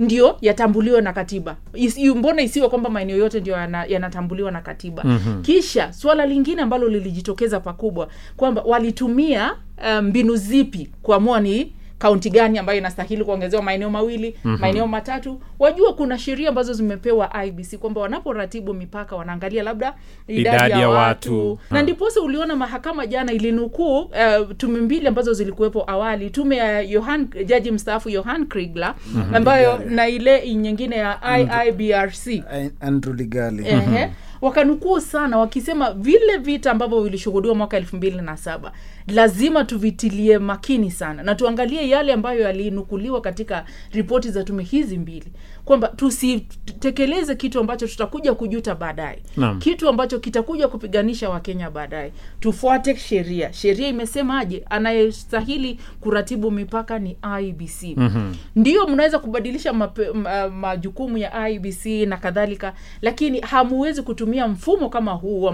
ndio 0.00 0.36
yatambuliwe 0.40 1.00
na 1.00 1.12
katiba. 1.12 1.56
Is, 1.74 1.98
mbona 1.98 2.42
isiwe 2.42 2.68
kwamba 2.68 2.90
maeneo 2.90 3.16
yote 3.16 3.40
ndio 3.40 3.54
yana- 3.54 3.84
yanatambuliwa 3.88 4.50
na 4.50 4.60
katiba? 4.60 5.02
Mm-hmm. 5.04 5.42
kisha 5.42 5.92
swala 5.92 6.26
lingine 6.26 6.62
ambalo 6.62 6.88
lilijitokeza 6.88 7.60
pakubwa 7.60 8.08
kwamba 8.36 8.62
walitumia 8.62 9.54
mbinu 9.78 10.02
mbinu 10.02 10.36
zipi 10.36 10.90
kuamua 11.02 11.40
ni 11.40 11.72
kaunti 11.98 12.30
gani 12.30 12.58
ambayo 12.58 12.78
inastahili 12.78 13.24
kuongezewa 13.24 13.62
maeneo 13.62 13.90
mawili 13.90 14.34
mm-hmm. 14.44 14.60
maeneo 14.60 14.86
matatu. 14.86 15.40
Wajua 15.58 15.94
kuna 15.94 16.18
sheria 16.18 16.48
ambazo 16.48 16.72
zimepewa 16.72 17.44
ibc 17.46 17.76
kwamba 17.76 18.00
wanaporatibu 18.00 18.74
mipaka 18.74 19.16
wanaangalia 19.16 19.62
labda 19.62 19.94
idadi, 20.28 20.40
Idadi 20.66 20.80
ya, 20.80 20.88
watu, 20.88 21.48
watu. 21.50 21.58
na 21.70 21.82
ndiposa 21.82 22.20
uliona 22.20 22.56
mahakama 22.56 23.06
jana 23.06 23.32
ilinukuu 23.32 24.00
uh, 24.00 24.10
tume 24.56 24.80
mbili 24.80 25.06
ambazo 25.06 25.32
zilikuwepo 25.32 25.84
awali 25.90 26.30
tume 26.30 26.56
ya 26.56 26.86
Johan, 26.86 27.28
jaji 27.46 27.70
mstaafu 27.70 28.10
Johan 28.10 28.46
Kriegler 28.46 28.94
ambayo 29.34 29.78
na 29.78 30.08
ile 30.08 30.54
nyingine 30.54 30.96
ya 30.96 31.18
IIBRC 31.38 32.26
Eh, 32.26 32.70
andrew 32.80 33.14
ligali. 33.14 33.66
Ehe. 33.68 34.10
Wakanukuu 34.40 35.00
sana 35.00 35.38
wakisema 35.38 35.92
vile 35.92 36.36
vita 36.36 36.70
ambavyo 36.70 37.00
vilishuhudiwa 37.00 37.54
mwaka 37.54 37.76
elfu 37.76 37.96
mbili 37.96 38.16
na 38.22 38.36
saba 38.36 38.72
lazima 39.06 39.64
tuvitilie 39.64 40.38
makini 40.38 40.90
sana 40.90 41.22
na 41.22 41.34
tuangalie 41.34 41.88
yale 41.88 42.12
ambayo 42.12 42.40
yalinukuliwa 42.40 43.20
katika 43.20 43.64
ripoti 43.92 44.30
za 44.30 44.44
tume 44.44 44.62
hizi 44.62 44.98
mbili 44.98 45.26
kwamba 45.64 45.88
tusitekeleze 45.88 47.34
kitu 47.34 47.60
ambacho 47.60 47.86
tutakuja 47.88 48.34
kujuta 48.34 48.74
baadaye. 48.74 49.22
Kitu 49.58 49.88
ambacho 49.88 50.18
kitakuja 50.18 50.68
kupiganisha 50.68 51.30
wakenya 51.30 51.70
baadaye. 51.70 52.12
Tufuate 52.40 52.96
sheria. 52.96 53.52
Sheria 53.52 53.88
imesemaje? 53.88 54.64
Anayestahili 54.70 55.78
kuratibu 56.00 56.50
mipaka 56.50 56.98
ni 56.98 57.16
ibc 57.42 57.82
mm-hmm. 57.96 58.36
ndio 58.56 58.86
mnaweza 58.86 59.18
kubadilisha 59.18 59.72
mape, 59.72 60.10
ma, 60.10 60.48
majukumu 60.48 61.18
ya 61.18 61.48
ibc 61.48 61.86
na 61.86 62.16
kadhalika 62.16 62.72
lakini 63.02 63.40
hamuwezi 63.40 64.02
kutumia 64.02 64.27
mfumo 64.48 64.88
kama 64.88 65.12
huu 65.12 65.42
wa 65.42 65.52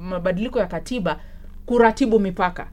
mabadiliko 0.00 0.58
ya 0.58 0.66
katiba 0.66 1.18
kuratibu 1.66 2.20
mipaka 2.20 2.66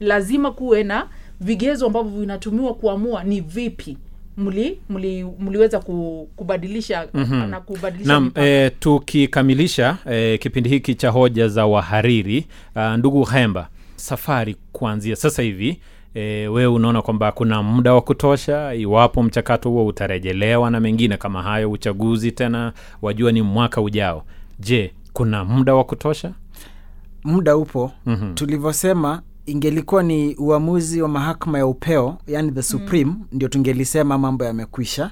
lazima 0.00 0.50
kuwe 0.50 0.82
na 0.82 1.08
vigezo 1.40 1.86
ambavyo 1.86 2.20
vinatumiwa 2.20 2.74
kuamua 2.74 3.24
ni 3.24 3.40
vipi 3.40 3.98
mli, 4.36 4.78
mli, 4.90 5.26
mliweza 5.38 5.80
ku, 5.80 6.28
kubadilisha 6.36 7.08
mm-hmm. 7.14 7.50
na 7.50 7.60
kubadilisha 7.60 8.12
Naam, 8.12 8.30
e, 8.34 8.70
tukikamilisha 8.70 9.96
e, 10.10 10.38
kipindi 10.38 10.68
hiki 10.70 10.94
cha 10.94 11.10
hoja 11.10 11.48
za 11.48 11.66
wahariri 11.66 12.46
a, 12.74 12.96
ndugu 12.96 13.24
Hemba, 13.24 13.68
safari 13.96 14.56
kuanzia 14.72 15.16
sasa 15.16 15.42
hivi 15.42 15.80
e, 16.14 16.20
wewe 16.48 16.66
unaona 16.66 17.02
kwamba 17.02 17.32
kuna 17.32 17.62
muda 17.62 17.94
wa 17.94 18.00
kutosha 18.00 18.74
iwapo 18.74 19.22
mchakato 19.22 19.70
huo 19.70 19.86
utarejelewa 19.86 20.70
na 20.70 20.80
mengine 20.80 21.16
kama 21.16 21.42
hayo, 21.42 21.70
uchaguzi 21.70 22.32
tena 22.32 22.72
wajua 23.02 23.32
ni 23.32 23.42
mwaka 23.42 23.80
ujao. 23.80 24.24
Je, 24.58 24.92
kuna 25.12 25.44
muda 25.44 25.74
wa 25.74 25.84
kutosha? 25.84 26.32
muda 27.24 27.56
upo 27.56 27.92
mm-hmm. 28.06 28.34
tulivyosema 28.34 29.22
ingelikuwa 29.46 30.02
ni 30.02 30.34
uamuzi 30.34 31.02
wa 31.02 31.08
mahakama 31.08 31.58
ya 31.58 31.66
upeo 31.66 32.18
yani 32.26 32.52
the 32.52 32.62
supreme 32.62 33.10
mm. 33.10 33.24
ndio 33.32 33.48
tungelisema 33.48 34.18
mambo 34.18 34.44
yamekwisha 34.44 35.10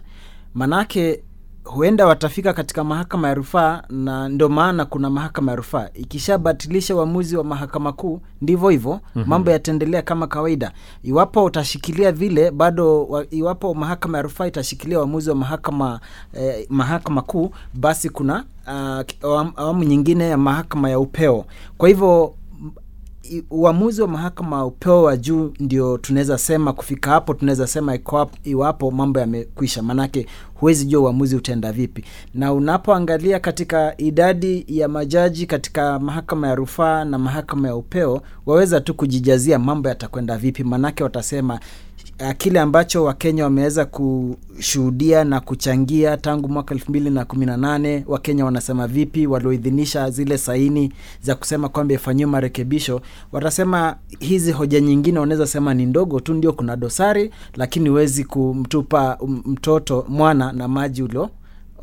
manake 0.55 1.23
huenda 1.65 2.07
watafika 2.07 2.53
katika 2.53 2.85
mahakama 2.85 3.29
ya 3.29 3.35
rufaa 3.35 3.83
na 3.89 4.29
ndio 4.29 4.49
maana 4.49 4.85
kuna 4.85 5.11
mahakama 5.11 5.53
ya 5.53 5.57
rufaa. 5.57 5.89
Ikishabatilisha 5.95 6.97
uamuzi 6.97 7.37
wa 7.37 7.45
mahakama 7.45 7.93
kuu 7.93 8.21
ndivyo 8.43 8.69
hivyo. 8.69 8.93
Mm-hmm. 8.93 9.25
mambo 9.31 9.51
yataendelea 9.51 10.03
kama 10.03 10.27
kawaida. 10.27 10.73
Iwapo 11.03 11.45
utashikilia 11.45 12.13
vile 12.13 12.51
bado 12.51 13.05
wa, 13.05 13.27
iwapo 13.31 13.75
mahakama 13.75 14.19
ya 14.19 14.23
rufaa 14.23 14.47
itashikilia 14.47 14.99
uamuzi 15.01 15.31
wa 15.31 15.37
mahakama 15.37 16.01
eh, 16.35 16.67
mahakama 16.69 17.23
kuu 17.23 17.51
basi 17.75 18.11
kuna 18.11 18.45
uh, 18.67 19.47
awamu, 19.57 19.85
nyingine 19.85 20.29
ya 20.29 20.37
mahakama 20.39 20.91
ya 20.91 20.99
upeo. 20.99 21.45
Kwa 21.79 21.89
hivyo 21.89 22.35
uamuzi 23.51 24.03
wa 24.03 24.09
mahakama 24.09 24.57
ya 24.57 24.65
upeo 24.65 25.03
wa 25.03 25.17
juu 25.17 25.53
ndio 25.61 25.99
tunaweza 25.99 26.39
sema 26.39 26.73
kufika 26.73 27.11
hapo 27.11 27.35
tunaweza 27.35 27.67
sema 27.67 27.99
iwapo 28.45 28.91
mambo 28.91 29.21
yamekwisha. 29.21 29.83
Manake 29.83 30.27
huwezi 30.55 30.85
jua 30.85 31.01
uamuzi 31.03 31.37
utaenda 31.37 31.73
vipi. 31.73 32.05
Na 32.35 32.53
unapoangalia 32.53 33.41
katika 33.41 33.95
idadi 34.01 34.65
ya 34.69 34.89
majaji 34.89 35.47
katika 35.47 35.99
mahakama 35.99 36.49
ya 36.49 36.55
rufaa 36.55 37.05
na 37.05 37.19
mahakama 37.19 37.69
ya 37.69 37.77
upeo 37.77 38.23
waweza 38.47 38.81
tu 38.81 38.95
kujijazia 38.95 39.59
mambo 39.59 39.89
yatakwenda 39.89 40.37
vipi. 40.39 40.65
Manake 40.65 41.03
watasema 41.05 41.61
kile 42.39 42.61
ambacho 42.61 43.05
wakenya 43.05 43.45
wameweza 43.45 43.85
kushuhudia 43.85 45.25
na 45.25 45.41
kuchangia 45.41 46.17
tangu 46.17 46.49
mwaka 46.49 46.75
elfu 46.75 46.91
mbili 46.91 47.11
na 47.11 47.25
kumi 47.25 47.47
na 47.47 47.57
nane 47.57 48.05
wakenya 48.09 48.45
wanasema 48.45 48.87
vipi? 48.89 49.27
Walioidhinisha 49.27 50.11
zile 50.11 50.39
saini 50.39 50.93
za 51.23 51.35
kusema 51.35 51.69
kwamba 51.69 51.95
ifanyiwe 51.95 52.31
marekebisho 52.31 53.01
watasema 53.33 53.97
hizi 54.21 54.53
hoja 54.53 54.81
nyingine 54.81 55.19
wanaweza 55.19 55.47
sema 55.47 55.75
ni 55.75 55.87
ndogo 55.87 56.21
tu 56.21 56.35
ndio 56.35 56.53
kuna 56.53 56.77
dosari 56.77 57.31
lakini 57.55 57.89
huwezi 57.89 58.25
kumtupa 58.25 59.19
mtoto 59.47 60.05
mwana 60.09 60.53
na 60.53 60.69
maji 60.69 61.03
ulio 61.03 61.31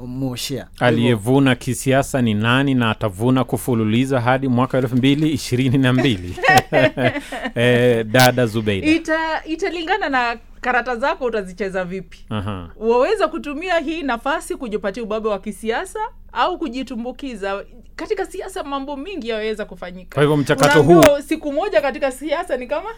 mwoshea 0.07 0.67
Aliyevuna 0.79 1.55
kisiasa 1.55 2.21
ni 2.21 2.33
nani 2.33 2.73
na 2.75 2.89
atavuna 2.89 3.43
kufululiza 3.43 4.21
hadi 4.21 4.47
mwaka 4.47 4.77
elfu 4.77 4.95
mbili 4.95 5.29
ishirini 5.31 5.77
na 5.77 5.93
mbili? 5.93 6.35
E, 7.55 8.03
dada 8.03 8.45
Zubeida. 8.45 8.87
Ita, 8.87 9.45
italingana 9.45 10.09
na 10.09 10.37
karata 10.61 10.95
zako 10.95 11.25
utazicheza 11.25 11.83
vipi? 11.85 12.25
Aha. 12.29 12.69
waweza 12.75 13.27
kutumia 13.27 13.79
hii 13.79 14.03
nafasi 14.03 14.55
kujipatia 14.55 15.03
ubabe 15.03 15.29
wa 15.29 15.39
kisiasa 15.39 15.99
au 16.31 16.57
kujitumbukiza? 16.57 17.63
Katika 17.95 18.25
siasa 18.25 18.63
mambo 18.63 18.97
mingi 18.97 19.29
yaweza 19.29 19.65
kufanyika. 19.65 20.13
Kwa 20.13 20.23
hivyo 20.23 20.37
mchakato 20.37 20.83
huu, 20.83 21.03
siku 21.27 21.53
moja 21.53 21.81
katika 21.81 22.11
siasa 22.11 22.57
ni 22.57 22.67
kama 22.67 22.89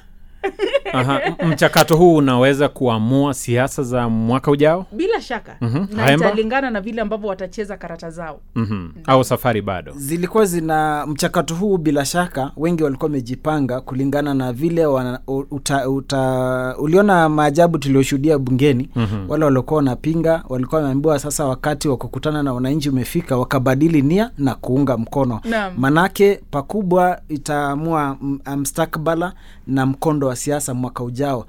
Aha. 0.94 1.22
Mchakato 1.48 1.98
huu 1.98 2.16
unaweza 2.16 2.70
kuamua 2.70 3.34
siasa 3.34 3.84
za 3.84 4.10
mwaka 4.10 4.52
ujao 4.52 4.86
bila 4.92 5.22
shaka 5.22 5.56
Mhm. 5.62 5.86
na 5.96 6.14
italingana 6.14 6.70
na 6.70 6.82
vile 6.82 7.02
ambavyo 7.02 7.30
watacheza 7.30 7.78
karata 7.78 8.10
zao 8.12 8.40
mm-hmm. 8.56 8.94
au 9.08 9.24
safari 9.24 9.62
bado 9.62 9.94
zilikuwa 9.96 10.46
zina 10.46 11.06
mchakato 11.08 11.56
huu 11.56 11.78
bila 11.78 12.06
shaka 12.06 12.52
wengi 12.58 12.84
walikuwa 12.84 13.08
wamejipanga 13.08 13.82
kulingana 13.82 14.34
na 14.34 14.54
vile 14.54 14.86
wana, 14.86 15.20
uta, 15.28 15.90
uta, 15.90 16.76
uliona 16.80 17.30
maajabu 17.30 17.78
tulioshuhudia 17.78 18.38
bungeni 18.40 18.90
mm-hmm. 18.96 19.30
wale 19.30 19.46
waliokuwa 19.46 19.78
wanapinga 19.78 20.44
walikuwa 20.50 20.82
wameambiwa 20.82 21.20
sasa 21.20 21.46
wakati 21.46 21.88
wa 21.88 21.98
kukutana 21.98 22.44
na 22.44 22.54
wananchi 22.54 22.90
umefika 22.90 23.38
wakabadili 23.38 24.02
nia 24.02 24.32
na 24.38 24.56
kuunga 24.56 24.98
mkono 24.98 25.42
na. 25.44 25.72
manake 25.78 26.40
pakubwa 26.52 27.22
itaamua 27.30 28.18
mstakbala 28.58 29.34
na 29.68 29.86
mkondo 29.86 30.28
wa 30.28 30.33
siasa 30.36 30.74
mwaka 30.74 31.04
ujao 31.04 31.46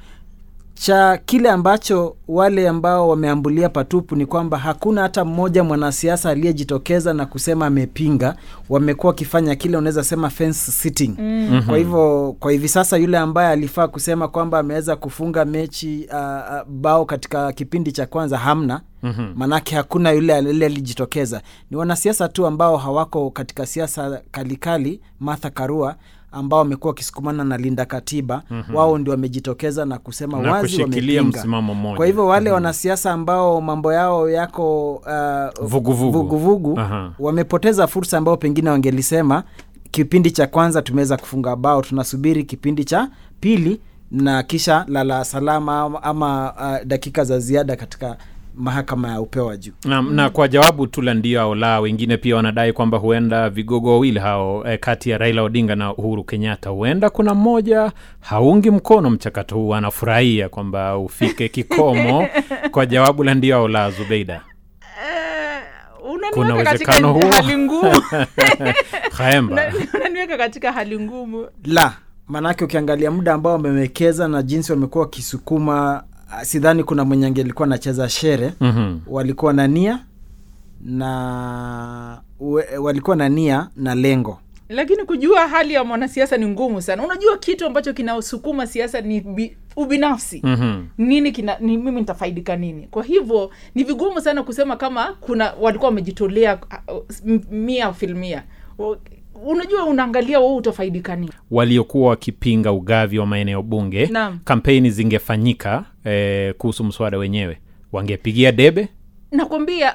cha 0.74 1.18
kile 1.26 1.50
ambacho 1.50 2.16
wale 2.28 2.68
ambao 2.68 3.08
wameambulia 3.08 3.68
patupu 3.68 4.16
ni 4.16 4.26
kwamba 4.26 4.58
hakuna 4.58 5.02
hata 5.02 5.24
mmoja 5.24 5.64
mwanasiasa 5.64 6.30
aliyejitokeza 6.30 7.12
na 7.14 7.26
kusema 7.26 7.66
amepinga. 7.66 8.36
Wamekuwa 8.68 9.10
wakifanya 9.10 9.54
kile 9.54 9.76
unaweza 9.76 10.04
sema 10.04 10.30
fence 10.30 10.72
sitting. 10.72 11.14
Mm. 11.18 11.62
Kwa 11.66 11.78
hivyo 11.78 12.36
kwa 12.40 12.52
hivi 12.52 12.68
sasa 12.68 12.96
yule 12.96 13.18
ambaye 13.18 13.48
alifaa 13.48 13.88
kusema 13.88 14.28
kwamba 14.28 14.58
ameweza 14.58 14.96
kufunga 14.96 15.44
mechi 15.44 16.08
uh, 16.12 16.68
bao 16.68 17.04
katika 17.04 17.52
kipindi 17.52 17.92
cha 17.92 18.06
kwanza 18.06 18.38
hamna 18.38 18.80
Mhm. 19.02 19.32
manake 19.36 19.76
hakuna 19.76 20.10
yule 20.10 20.34
alijitokeza. 20.36 21.42
Ni 21.70 21.76
wanasiasa 21.76 22.28
tu 22.28 22.46
ambao 22.46 22.76
hawako 22.76 23.30
katika 23.30 23.66
siasa 23.66 24.20
kalikali, 24.30 25.00
Martha 25.20 25.50
Karua 25.50 25.96
ambao 26.34 26.58
wamekuwa 26.58 26.90
wakisukumana 26.90 27.44
na 27.44 27.56
linda 27.56 27.84
katiba 27.84 28.42
mm-hmm. 28.50 28.74
wao 28.76 28.98
ndio 28.98 29.10
wamejitokeza 29.10 29.84
na 29.84 29.98
kusema 29.98 30.32
Na 30.42 30.52
wazi 30.52 30.66
wamepinga. 30.82 31.40
Kwa 31.96 32.06
hivyo 32.06 32.26
wale 32.26 32.50
wanasiasa 32.50 33.12
ambao 33.12 33.60
mambo 33.60 33.92
yao 33.92 34.30
yako 34.30 34.94
uh, 34.94 35.66
Vuguvugu. 35.66 36.80
Aha. 36.80 37.12
wamepoteza 37.18 37.86
fursa 37.86 38.18
ambao 38.18 38.36
pengine 38.36 38.70
wangelisema 38.70 39.42
kipindi 39.90 40.30
cha 40.30 40.46
kwanza 40.46 40.82
tumeweza 40.82 41.16
kufunga 41.16 41.56
bao, 41.56 41.82
tunasubiri 41.82 42.44
kipindi 42.44 42.84
cha 42.84 43.08
pili 43.40 43.80
na 44.10 44.42
kisha 44.42 44.84
lala 44.88 45.24
salama 45.24 45.80
ama, 45.80 46.02
ama 46.02 46.52
uh, 46.52 46.86
dakika 46.86 47.24
za 47.24 47.38
ziada 47.38 47.76
katika 47.76 48.16
mahakama 48.56 49.08
ya 49.08 49.20
upeo 49.20 49.46
wa 49.46 49.56
juu. 49.56 49.72
na, 49.84 50.02
na 50.02 50.30
kwa 50.30 50.48
jawabu 50.48 50.86
tu 50.86 51.02
la 51.02 51.14
ndio 51.14 51.40
au 51.40 51.54
la, 51.54 51.80
wengine 51.80 52.16
pia 52.16 52.36
wanadai 52.36 52.72
kwamba 52.72 52.98
huenda 52.98 53.50
vigogo 53.50 53.90
wawili 53.92 54.18
hao 54.18 54.66
eh, 54.68 54.78
kati 54.78 55.10
ya 55.10 55.18
Raila 55.18 55.42
Odinga 55.42 55.76
na 55.76 55.94
Uhuru 55.94 56.24
Kenyatta, 56.24 56.70
huenda 56.70 57.10
kuna 57.10 57.34
mmoja 57.34 57.92
haungi 58.20 58.70
mkono 58.70 59.10
mchakato 59.10 59.54
huu, 59.54 59.74
anafurahia 59.74 60.48
kwamba 60.48 60.98
ufike 60.98 61.48
kikomo. 61.48 62.28
kwa 62.70 62.86
jawabu 62.86 63.24
la 63.24 63.34
ndio 63.34 63.56
au 63.56 63.68
la, 63.68 63.90
Zubeida, 63.90 64.40
Eh, 65.06 65.62
Kuna 66.32 66.54
uwezekano 66.54 67.12
huo? 67.12 67.22
unaniweka 69.94 70.36
katika 70.38 70.72
hali 70.72 70.98
ngumu 71.00 71.46
La, 71.64 71.92
maanake 72.28 72.64
ukiangalia 72.64 73.10
muda 73.10 73.34
ambao 73.34 73.52
wamewekeza 73.52 74.28
na 74.28 74.42
jinsi 74.42 74.72
wamekuwa 74.72 75.04
wakisukuma, 75.04 76.04
sidhani 76.42 76.84
kuna 76.84 77.04
mwenye 77.04 77.26
angelikuwa 77.26 77.66
anacheza 77.66 78.08
shere. 78.08 78.52
Mhm. 78.60 78.98
Walikuwa 79.06 79.52
na 79.52 79.66
nia 79.66 79.98
na 80.84 82.22
we, 82.40 82.78
walikuwa 82.78 83.16
na 83.16 83.28
nia 83.28 83.68
na 83.76 83.94
lengo 83.94 84.38
lakini 84.68 85.04
kujua 85.04 85.48
hali 85.48 85.74
ya 85.74 85.84
mwanasiasa 85.84 86.36
ni 86.36 86.46
ngumu 86.46 86.82
sana 86.82 87.02
unajua 87.04 87.38
kitu 87.38 87.66
ambacho 87.66 87.92
kinasukuma 87.92 88.66
siasa 88.66 89.00
ni 89.00 89.20
bi, 89.20 89.56
ubinafsi 89.76 90.40
Mhm. 90.44 90.84
nini 90.98 91.32
kina 91.32 91.58
ni 91.60 91.76
mimi 91.78 92.00
nitafaidika 92.00 92.56
nini 92.56 92.88
kwa 92.90 93.04
hivyo 93.04 93.50
ni 93.74 93.84
vigumu 93.84 94.20
sana 94.20 94.42
kusema 94.42 94.76
kama 94.76 95.16
kuna 95.20 95.52
walikuwa 95.60 95.88
wamejitolea 95.88 96.58
uh, 96.88 97.30
mia 97.50 97.92
filmia 97.92 98.42
unajua 99.46 99.84
unaangalia 99.84 100.40
wewe 100.40 100.54
utafaidika 100.56 101.16
nini 101.16 101.32
waliokuwa 101.50 102.10
wakipinga 102.10 102.72
ugavi 102.72 103.18
wa 103.18 103.26
maeneo 103.26 103.62
bunge, 103.62 104.06
Naam. 104.06 104.38
kampeni 104.44 104.90
zingefanyika 104.90 105.84
eh, 106.04 106.54
kuhusu 106.58 106.84
mswada 106.84 107.18
wenyewe, 107.18 107.58
wangepigia 107.92 108.52
debe? 108.52 108.88
Nakwambia 109.32 109.94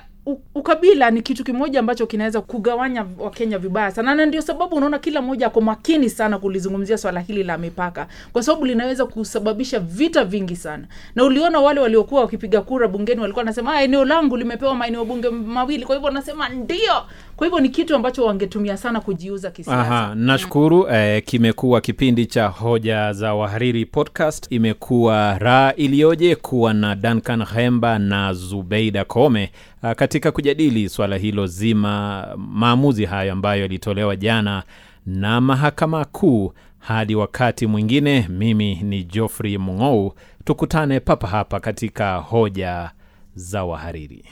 ukabila 0.55 1.11
ni 1.11 1.21
kitu 1.21 1.43
kimoja 1.43 1.79
ambacho 1.79 2.05
kinaweza 2.07 2.41
kugawanya 2.41 3.05
wakenya 3.19 3.57
vibaya 3.57 3.91
sana. 3.91 4.15
Na 4.15 4.25
ndio 4.25 4.41
sababu 4.41 4.75
unaona 4.75 4.99
kila 4.99 5.21
mmoja 5.21 5.47
ako 5.47 5.61
makini 5.61 6.09
sana 6.09 6.39
kulizungumzia 6.39 6.97
swala 6.97 7.19
hili 7.19 7.43
la 7.43 7.57
mipaka. 7.57 8.07
Kwa 8.33 8.43
sababu 8.43 8.65
linaweza 8.65 9.05
kusababisha 9.05 9.79
vita 9.79 10.23
vingi 10.25 10.55
sana. 10.55 10.87
Na 11.15 11.23
uliona 11.23 11.59
wale 11.59 11.79
waliokuwa 11.79 12.21
wakipiga 12.21 12.61
kura 12.61 12.87
bungeni 12.87 13.21
walikuwa 13.21 13.41
wanasema 13.41 13.73
"Ah, 13.75 13.81
eneo 13.83 14.05
langu 14.05 14.37
limepewa 14.37 14.75
maeneo 14.75 15.05
bunge 15.05 15.29
mawili. 15.29 15.85
Kwa 15.85 15.95
hivyo 15.95 16.07
wanasema 16.07 16.49
ndio 16.49 16.93
kwa 17.39 17.47
hivyo 17.47 17.59
ni 17.59 17.69
kitu 17.69 17.95
ambacho 17.95 18.25
wangetumia 18.25 18.77
sana 18.77 19.01
kujiuza 19.01 19.51
kisiasa 19.51 19.79
Aha, 19.81 20.15
nashukuru 20.15 20.87
eh, 20.89 21.23
kimekuwa 21.25 21.81
kipindi 21.81 22.25
cha 22.25 22.47
hoja 22.47 23.13
za 23.13 23.33
wahariri 23.33 23.85
podcast. 23.85 24.47
Imekuwa 24.49 25.37
raha 25.39 25.73
iliyoje 25.75 26.35
kuwa 26.35 26.73
na 26.73 26.95
Duncan 26.95 27.45
Hemba 27.45 27.99
na 27.99 28.33
Zubeida 28.33 29.05
Kome 29.05 29.51
ah, 29.81 29.95
katika 29.95 30.31
kujadili 30.31 30.89
swala 30.89 31.17
hilo 31.17 31.47
zima, 31.47 32.27
maamuzi 32.37 33.05
hayo 33.05 33.33
ambayo 33.33 33.61
yalitolewa 33.61 34.15
jana 34.15 34.63
na 35.05 35.41
mahakama 35.41 36.05
kuu. 36.05 36.53
Hadi 36.79 37.15
wakati 37.15 37.67
mwingine, 37.67 38.27
mimi 38.29 38.75
ni 38.75 39.03
Geoffrey 39.03 39.57
Mung'ou, 39.57 40.13
tukutane 40.45 40.99
papa 40.99 41.27
hapa 41.27 41.59
katika 41.59 42.15
hoja 42.15 42.91
za 43.35 43.63
wahariri. 43.63 44.25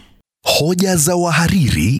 Hoja 0.59 0.95
za 0.95 1.15
Wahariri 1.15 1.99